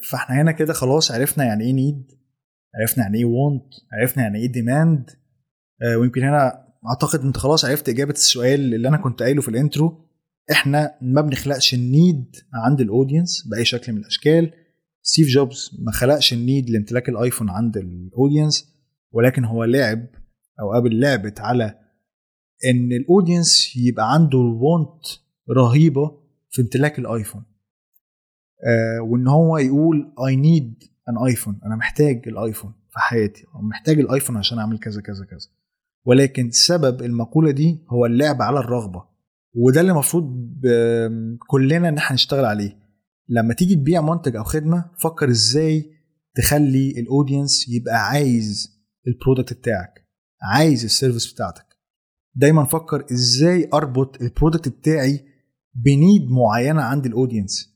[0.10, 2.12] فاحنا هنا كده خلاص عرفنا يعني إيه need
[2.80, 5.10] عرفنا يعني إيه want عرفنا يعني إيه demand
[5.84, 9.59] آه، ويمكن هنا اعتقد انت خلاص عرفت اجابة السؤال اللي أنا كنت قايله في ال
[9.59, 10.08] intro
[10.52, 14.54] إحنا ما بنخلقش ال need عند ال audience بأي شكل من الأشكال.
[15.04, 18.76] ستيف جوبز ما خلقش ال need لامتلاك ال iPhone عند ال audience
[19.12, 20.08] ولكن هو لعب
[20.60, 21.66] أو apple لعبت على
[22.66, 25.06] إن ال audience يبقى عنده want
[25.58, 27.42] رهيبة في امتلاك ال iPhone.
[27.42, 27.51] آه
[29.01, 33.99] وإن هو يقول I need an iPhone أنا محتاج ال iPhone في حياتي أو محتاج
[34.00, 35.47] ال iPhone عشان أعمل كذا كذا كذا.
[36.05, 39.03] ولكن سبب المقولة دي هو اللعب على الرغبة
[39.55, 40.49] وده اللي المفروض
[41.47, 42.78] كلنا إن إحنا نشتغل عليه.
[43.30, 45.91] لما تيجي تبيع منتج أو خدمة فكر إزاي
[46.36, 49.93] تخلي ال audience يبقى عايز ال product بتاعك
[50.53, 51.66] عايز ال service بتاعتك.
[52.36, 55.26] دايما فكر إزاي أربط ال product بتاعي
[55.76, 57.71] ب need معينة عند ال audience.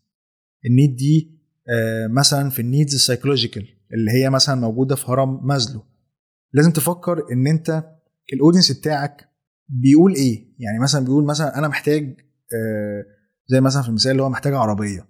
[0.65, 1.35] ال need دي
[1.69, 5.85] آه، مثلا في ال needs ال psychological اللي هي مثلا موجودة في هرم مازلو
[6.53, 7.83] لازم تفكر إن أنت
[8.33, 9.29] ال audience بتاعك
[9.69, 12.19] بيقول إيه؟ يعني مثلا بيقول مثلا أنا محتاج
[12.53, 13.05] آه،
[13.47, 15.07] زي مثلا في المثال اللي هو محتاج عربية.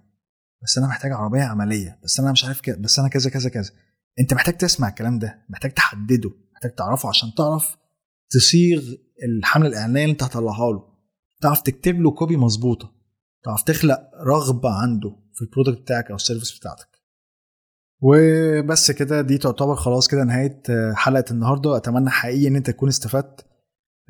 [0.64, 1.99] بس أنا محتاج عربية عملية.
[2.03, 2.78] بس أنا مش عارف كده.
[2.78, 3.72] بس أنا كذا كذا كذا.
[4.20, 5.45] أنت محتاج تسمع الكلام ده.
[5.49, 6.32] محتاج تحدده.
[6.53, 7.78] محتاج تعرفه عشان تعرف
[8.30, 8.93] تصيغ
[9.24, 10.84] الحمله الإعلانية اللي أنت هتطلعها له.
[11.41, 12.91] تعرف تكتب له copy مظبوطة.
[13.43, 15.16] تعرف تخلق رغبة عنده.
[15.36, 16.88] في ال product بتاعك أو ال service بتاعتك.
[18.02, 20.62] وبس كده دي تعتبر خلاص كده نهاية
[20.94, 21.78] حلقة النهارده.
[21.78, 23.46] أتمنى حقيقي إن أنت تكون استفدت.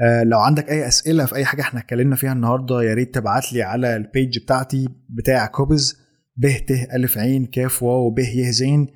[0.02, 3.54] آه، لو عندك أي أسئلة في أي حاجة إحنا اتكلمنا فيها النهارده يا ريت تبعت
[3.54, 5.98] لي على ال page بتاعتي بتاع كوبز
[6.38, 8.88] ب ت ألف عين كاف واو ب ي زين.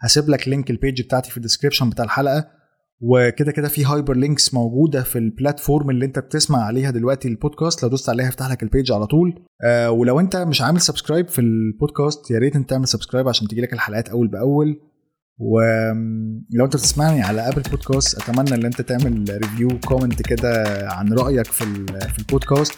[0.00, 2.50] هسيب لك link ال page بتاعتي في ال description بتاع الحلقة.
[3.00, 7.88] وكده كده في hyperlinks موجودة في ال platform اللي انت بتسمع عليها دلوقتي البودكاست لو
[7.88, 9.42] دوست عليها يفتح لك ال page على طول.
[9.64, 13.72] آه ولو انت مش عامل subscribe في البودكاست يا ريت انت تعمل subscribe عشان تجيلك
[13.72, 14.80] الحلقات أول بأول.
[15.38, 21.46] ولو انت بتسمعني على Apple Podcasts أتمنى إن انت تعمل review comment كده عن رأيك
[21.46, 22.74] في في البودكاست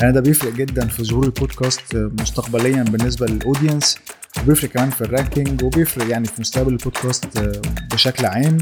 [0.00, 3.98] يعني ده بيفرق جدا في ظهور البودكاست مستقبليا بالنسبة لل audience
[4.42, 7.38] وبيفرق كمان في ال ranking وبيفرق يعني في مستقبل البودكاست
[7.92, 8.58] بشكل عام.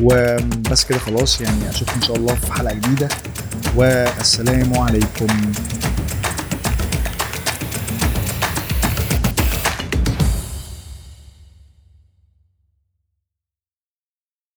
[0.00, 3.08] وبس كده خلاص يعني أشوفكم إن شاء الله في حلقة جديدة.
[3.76, 5.26] والسلام عليكم.